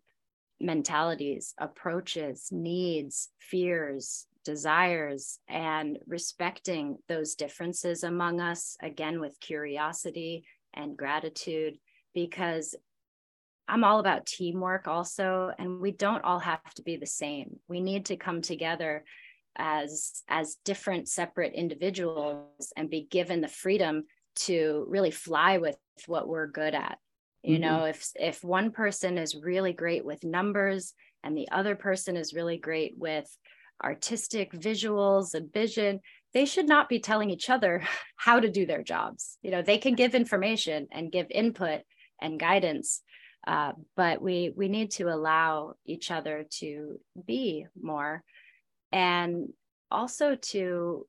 mentalities, 0.61 1.55
approaches, 1.59 2.49
needs, 2.51 3.31
fears, 3.39 4.27
desires, 4.45 5.39
and 5.49 5.99
respecting 6.07 6.99
those 7.09 7.35
differences 7.35 8.03
among 8.03 8.41
us, 8.41 8.77
again, 8.83 9.21
with 9.21 9.41
curiosity 9.41 10.45
and 10.75 10.97
gratitude, 10.97 11.79
because 12.15 12.75
I'm 13.69 13.85
all 13.85 14.01
about 14.01 14.27
teamwork 14.27 14.89
also, 14.89 15.53
and 15.59 15.81
we 15.81 15.93
don't 15.93 16.25
all 16.25 16.41
have 16.41 16.75
to 16.75 16.83
be 16.83 16.97
the 16.97 17.07
same. 17.07 17.61
We 17.69 17.81
need 17.81 18.07
to 18.07 18.17
come 18.17 18.43
together 18.43 19.05
as 19.57 20.23
as 20.29 20.57
different 20.65 21.09
separate 21.09 21.55
individuals 21.55 22.73
and 22.77 22.91
be 22.91 23.07
given 23.11 23.41
the 23.41 23.49
freedom 23.49 24.05
to 24.37 24.87
really 24.89 25.11
fly 25.11 25.59
with 25.59 25.77
what 26.07 26.29
we're 26.29 26.47
good 26.47 26.75
at 26.75 26.99
you 27.43 27.59
mm-hmm. 27.59 27.63
know 27.63 27.85
if 27.85 28.11
if 28.15 28.45
one 28.45 28.71
person 28.71 29.19
is 29.19 29.35
really 29.35 29.73
great 29.73 30.05
with 30.05 30.25
numbers 30.25 30.95
and 31.25 31.37
the 31.37 31.49
other 31.51 31.75
person 31.75 32.17
is 32.17 32.35
really 32.35 32.59
great 32.59 32.95
with 32.97 33.27
artistic 33.83 34.53
visuals 34.53 35.35
and 35.35 35.53
vision 35.53 36.01
they 36.33 36.45
should 36.45 36.69
not 36.69 36.89
be 36.89 37.01
telling 37.01 37.31
each 37.31 37.51
other 37.51 37.83
how 38.17 38.39
to 38.39 38.51
do 38.51 38.67
their 38.67 38.83
jobs 38.83 39.37
you 39.43 39.51
know 39.51 39.63
they 39.63 39.79
can 39.79 39.95
give 39.95 40.15
information 40.15 40.87
and 40.93 41.13
give 41.13 41.27
input 41.31 41.81
and 42.21 42.39
guidance 42.39 43.03
uh, 43.47 43.73
but 43.97 44.21
we 44.21 44.53
we 44.57 44.69
need 44.69 44.91
to 44.91 45.05
allow 45.05 45.75
each 45.87 46.11
other 46.11 46.45
to 46.51 47.01
be 47.27 47.67
more 47.81 48.23
and 48.93 49.49
also 49.91 50.35
to 50.35 51.07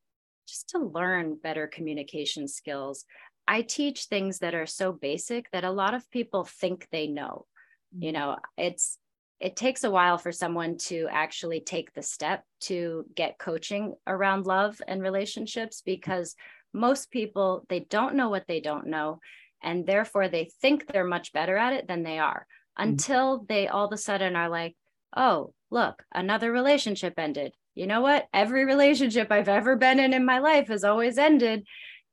just 0.47 0.69
to 0.69 0.79
learn 0.79 1.37
better 1.41 1.67
communication 1.67 2.47
skills 2.47 3.05
I 3.47 3.63
teach 3.63 4.05
things 4.05 4.39
that 4.39 4.55
are 4.55 4.65
so 4.65 4.93
basic 4.93 5.49
that 5.51 5.63
a 5.63 5.71
lot 5.71 5.93
of 5.93 6.09
people 6.11 6.45
think 6.45 6.87
they 6.91 7.07
know. 7.07 7.45
Mm-hmm. 7.93 8.03
You 8.03 8.11
know, 8.13 8.37
it's 8.57 8.97
it 9.41 9.55
takes 9.55 9.83
a 9.83 9.91
while 9.91 10.17
for 10.19 10.31
someone 10.31 10.77
to 10.77 11.07
actually 11.11 11.61
take 11.61 11.93
the 11.93 12.03
step 12.03 12.45
to 12.61 13.05
get 13.15 13.39
coaching 13.39 13.95
around 14.05 14.45
love 14.45 14.79
and 14.87 15.01
relationships 15.01 15.81
because 15.83 16.35
most 16.73 17.11
people 17.11 17.65
they 17.67 17.81
don't 17.81 18.15
know 18.15 18.29
what 18.29 18.45
they 18.47 18.61
don't 18.61 18.87
know 18.87 19.19
and 19.61 19.85
therefore 19.85 20.27
they 20.27 20.49
think 20.61 20.87
they're 20.87 21.03
much 21.03 21.33
better 21.33 21.57
at 21.57 21.73
it 21.73 21.87
than 21.87 22.03
they 22.03 22.19
are 22.19 22.47
mm-hmm. 22.79 22.89
until 22.89 23.45
they 23.47 23.67
all 23.67 23.85
of 23.85 23.93
a 23.93 23.97
sudden 23.97 24.35
are 24.35 24.49
like, 24.49 24.75
"Oh, 25.15 25.53
look, 25.69 26.03
another 26.13 26.51
relationship 26.51 27.13
ended." 27.17 27.53
You 27.75 27.87
know 27.87 28.01
what? 28.01 28.27
Every 28.33 28.65
relationship 28.65 29.31
I've 29.31 29.47
ever 29.47 29.75
been 29.75 29.99
in 29.99 30.13
in 30.13 30.25
my 30.25 30.39
life 30.39 30.67
has 30.67 30.83
always 30.83 31.17
ended 31.17 31.65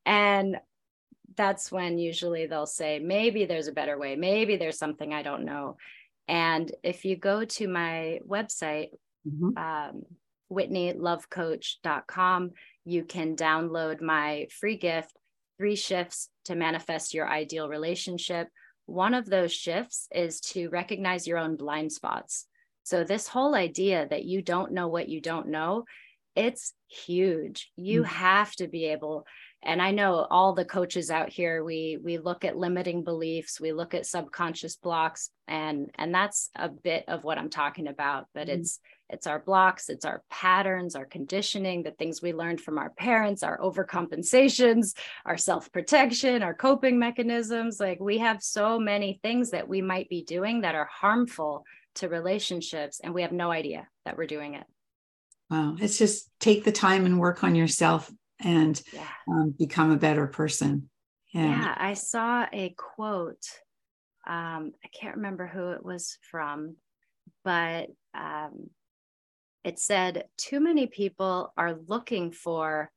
and 0.05 0.57
that's 1.35 1.69
when 1.71 1.97
usually 1.97 2.45
they'll 2.47 2.65
say, 2.65 2.99
maybe 2.99 3.45
there's 3.45 3.67
a 3.67 3.71
better 3.71 3.97
way, 3.97 4.17
maybe 4.17 4.57
there's 4.57 4.77
something 4.77 5.13
I 5.13 5.23
don't 5.23 5.45
know. 5.45 5.77
And 6.27 6.69
if 6.83 7.05
you 7.05 7.15
go 7.15 7.45
to 7.45 7.67
my 7.67 8.19
website, 8.27 8.89
mm-hmm. 9.27 9.57
um, 9.57 10.03
whitneylovecoach.com, 10.51 12.51
you 12.85 13.03
can 13.05 13.35
download 13.35 14.01
my 14.01 14.47
free 14.59 14.77
gift, 14.77 15.17
three 15.59 15.75
shifts 15.75 16.29
to 16.45 16.55
manifest 16.55 17.13
your 17.13 17.27
ideal 17.27 17.69
relationship. 17.69 18.47
One 18.85 19.13
of 19.13 19.25
those 19.25 19.53
shifts 19.53 20.07
is 20.13 20.39
to 20.41 20.69
recognize 20.69 21.27
your 21.27 21.37
own 21.37 21.57
blind 21.57 21.91
spots. 21.91 22.47
So, 22.83 23.03
this 23.03 23.27
whole 23.27 23.53
idea 23.53 24.07
that 24.09 24.25
you 24.25 24.41
don't 24.41 24.71
know 24.71 24.87
what 24.87 25.09
you 25.09 25.21
don't 25.21 25.49
know, 25.49 25.83
it's 26.35 26.73
huge. 26.87 27.71
You 27.75 28.01
mm-hmm. 28.01 28.15
have 28.15 28.53
to 28.53 28.67
be 28.67 28.85
able 28.85 29.25
and 29.61 29.81
i 29.81 29.91
know 29.91 30.25
all 30.29 30.53
the 30.53 30.65
coaches 30.65 31.11
out 31.11 31.29
here 31.29 31.63
we 31.63 31.97
we 32.01 32.17
look 32.17 32.45
at 32.45 32.57
limiting 32.57 33.03
beliefs 33.03 33.59
we 33.59 33.71
look 33.71 33.93
at 33.93 34.05
subconscious 34.05 34.75
blocks 34.77 35.29
and 35.47 35.91
and 35.95 36.13
that's 36.13 36.49
a 36.55 36.69
bit 36.69 37.03
of 37.07 37.23
what 37.23 37.37
i'm 37.37 37.49
talking 37.49 37.87
about 37.87 38.27
but 38.33 38.47
mm-hmm. 38.47 38.61
it's 38.61 38.79
it's 39.09 39.27
our 39.27 39.39
blocks 39.39 39.89
it's 39.89 40.05
our 40.05 40.23
patterns 40.29 40.95
our 40.95 41.05
conditioning 41.05 41.83
the 41.83 41.91
things 41.91 42.21
we 42.21 42.33
learned 42.33 42.61
from 42.61 42.77
our 42.77 42.89
parents 42.91 43.43
our 43.43 43.57
overcompensations 43.59 44.95
our 45.25 45.37
self-protection 45.37 46.43
our 46.43 46.53
coping 46.53 46.99
mechanisms 46.99 47.79
like 47.79 47.99
we 47.99 48.17
have 48.17 48.41
so 48.41 48.79
many 48.79 49.19
things 49.23 49.51
that 49.51 49.67
we 49.67 49.81
might 49.81 50.09
be 50.09 50.23
doing 50.23 50.61
that 50.61 50.75
are 50.75 50.89
harmful 50.91 51.63
to 51.95 52.07
relationships 52.07 52.99
and 53.03 53.13
we 53.13 53.21
have 53.21 53.31
no 53.31 53.51
idea 53.51 53.87
that 54.05 54.17
we're 54.17 54.27
doing 54.27 54.53
it 54.55 54.65
wow 55.49 55.75
it's 55.79 55.97
just 55.97 56.29
take 56.39 56.63
the 56.63 56.71
time 56.71 57.05
and 57.05 57.19
work 57.19 57.43
on 57.43 57.55
yourself 57.55 58.11
and 58.39 58.81
yeah. 58.93 59.07
um, 59.29 59.53
become 59.57 59.91
a 59.91 59.97
better 59.97 60.27
person. 60.27 60.89
And 61.33 61.49
yeah, 61.49 61.75
I 61.77 61.93
saw 61.93 62.45
a 62.51 62.73
quote. 62.77 63.45
Um, 64.27 64.71
I 64.83 64.87
can't 64.93 65.17
remember 65.17 65.47
who 65.47 65.71
it 65.71 65.83
was 65.83 66.17
from, 66.29 66.75
but 67.43 67.89
um, 68.13 68.69
it 69.63 69.79
said, 69.79 70.25
Too 70.37 70.59
many 70.59 70.87
people 70.87 71.53
are 71.57 71.77
looking 71.87 72.31
for 72.31 72.91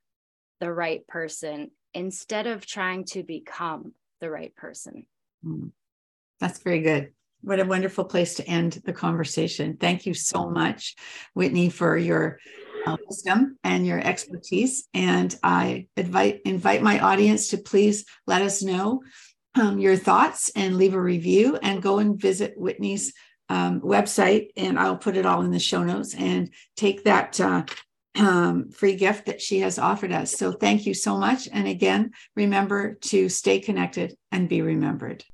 the 0.61 0.73
right 0.73 1.07
person 1.07 1.71
instead 1.95 2.47
of 2.47 2.65
trying 2.65 3.05
to 3.05 3.23
become 3.23 3.93
the 4.21 4.31
right 4.31 4.55
person. 4.55 5.07
Mm. 5.45 5.73
That's 6.41 6.61
very 6.61 6.81
good. 6.81 7.13
What 7.43 7.61
a 7.61 7.65
wonderful 7.65 8.05
place 8.05 8.35
to 8.35 8.47
end 8.49 8.81
the 8.85 8.93
conversation. 8.93 9.77
Thank 9.77 10.07
you 10.07 10.15
so 10.15 10.49
much, 10.49 10.95
Whitney, 11.35 11.69
for 11.71 11.97
your 11.97 12.39
uh, 12.87 12.97
wisdom 13.09 13.59
and 13.65 13.87
your 13.87 13.99
expertise. 13.99 14.89
And 14.95 15.35
I 15.43 15.87
invite 15.97 16.43
invite 16.45 16.83
my 16.83 17.01
audience 17.01 17.49
to 17.49 17.59
please 17.59 18.05
let 18.27 18.43
us 18.43 18.63
know 18.63 19.03
um, 19.55 19.79
your 19.79 19.97
thoughts 19.97 20.51
and 20.55 20.77
leave 20.77 20.95
a 20.95 21.01
review 21.01 21.59
and 21.63 21.83
go 21.83 21.99
and 21.99 22.21
visit 22.21 22.55
Whitney's 22.57 23.13
um, 23.53 23.81
website. 23.83 24.49
And 24.57 24.79
I'll 24.79 24.97
put 24.97 25.17
it 25.17 25.27
all 25.27 25.43
in 25.43 25.51
the 25.51 25.59
show 25.59 25.83
notes 25.83 26.15
and 26.15 26.51
take 26.75 27.05
that 27.05 27.39
uh, 27.39 27.65
um, 28.17 28.71
free 28.71 28.97
gift 28.97 29.27
that 29.27 29.43
she 29.43 29.61
has 29.61 29.79
offered 29.79 30.11
us. 30.11 30.33
So 30.33 30.53
thank 30.53 30.87
you 30.87 30.95
so 30.95 31.19
much. 31.19 31.49
And 31.53 31.69
again, 31.69 32.13
remember 32.35 32.95
to 32.95 33.29
stay 33.29 33.61
connected 33.61 34.17
and 34.31 34.49
be 34.49 34.63
remembered. 34.63 35.25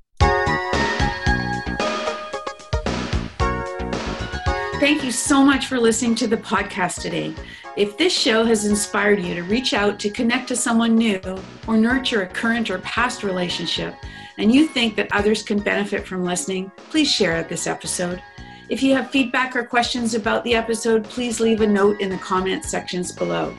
Thank 4.81 5.03
you 5.03 5.11
so 5.11 5.45
much 5.45 5.67
for 5.67 5.79
listening 5.79 6.15
to 6.17 6.29
the 6.29 6.37
podcast 6.37 7.03
today. 7.03 7.35
If 7.77 7.97
this 7.99 8.13
show 8.17 8.45
has 8.45 8.65
inspired 8.65 9.21
you 9.21 9.35
to 9.37 9.43
reach 9.43 9.75
out 9.75 10.01
to 10.01 10.11
connect 10.11 10.49
to 10.49 10.57
someone 10.57 10.97
new 10.97 11.21
or 11.69 11.77
nurture 11.77 12.23
a 12.23 12.27
current 12.27 12.71
or 12.71 12.79
past 12.81 13.23
relationship, 13.23 13.95
and 14.39 14.53
you 14.53 14.67
think 14.67 14.97
that 14.97 15.13
others 15.13 15.43
can 15.43 15.59
benefit 15.59 16.07
from 16.07 16.25
listening, 16.25 16.71
please 16.91 17.11
share 17.11 17.43
this 17.43 17.67
episode. 17.67 18.23
If 18.69 18.83
you 18.83 18.95
have 18.95 19.11
feedback 19.11 19.57
or 19.57 19.65
questions 19.65 20.15
about 20.15 20.45
the 20.45 20.55
episode, 20.55 21.05
please 21.05 21.41
leave 21.41 21.61
a 21.61 21.67
note 21.67 22.01
in 22.01 22.09
the 22.09 22.19
comments 22.19 22.69
sections 22.69 23.13
below. 23.13 23.55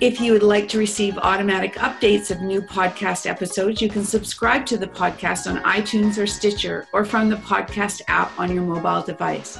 If 0.00 0.20
you 0.20 0.32
would 0.32 0.42
like 0.42 0.68
to 0.70 0.78
receive 0.78 1.16
automatic 1.18 1.74
updates 1.76 2.30
of 2.30 2.42
new 2.42 2.60
podcast 2.60 3.26
episodes, 3.26 3.80
you 3.80 3.88
can 3.88 4.04
subscribe 4.04 4.66
to 4.66 4.76
the 4.76 4.86
podcast 4.86 5.50
on 5.50 5.62
iTunes 5.62 6.18
or 6.18 6.26
Stitcher 6.26 6.86
or 6.92 7.04
from 7.04 7.28
the 7.28 7.36
podcast 7.36 8.02
app 8.08 8.38
on 8.38 8.54
your 8.54 8.64
mobile 8.64 9.02
device. 9.02 9.58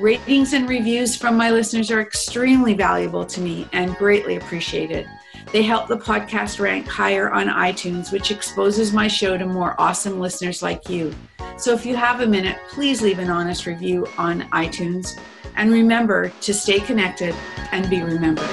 Ratings 0.00 0.54
and 0.54 0.68
reviews 0.68 1.14
from 1.14 1.36
my 1.36 1.50
listeners 1.50 1.90
are 1.90 2.00
extremely 2.00 2.74
valuable 2.74 3.26
to 3.26 3.40
me 3.40 3.68
and 3.72 3.94
greatly 3.96 4.36
appreciated. 4.36 5.06
They 5.54 5.62
help 5.62 5.86
the 5.86 5.96
podcast 5.96 6.58
rank 6.58 6.88
higher 6.88 7.30
on 7.30 7.46
iTunes, 7.46 8.10
which 8.10 8.32
exposes 8.32 8.92
my 8.92 9.06
show 9.06 9.38
to 9.38 9.46
more 9.46 9.80
awesome 9.80 10.18
listeners 10.18 10.64
like 10.64 10.88
you. 10.88 11.14
So 11.58 11.72
if 11.72 11.86
you 11.86 11.94
have 11.94 12.22
a 12.22 12.26
minute, 12.26 12.58
please 12.70 13.00
leave 13.00 13.20
an 13.20 13.30
honest 13.30 13.64
review 13.64 14.04
on 14.18 14.48
iTunes. 14.50 15.16
And 15.54 15.70
remember 15.70 16.30
to 16.40 16.52
stay 16.52 16.80
connected 16.80 17.36
and 17.70 17.88
be 17.88 18.02
remembered. 18.02 18.50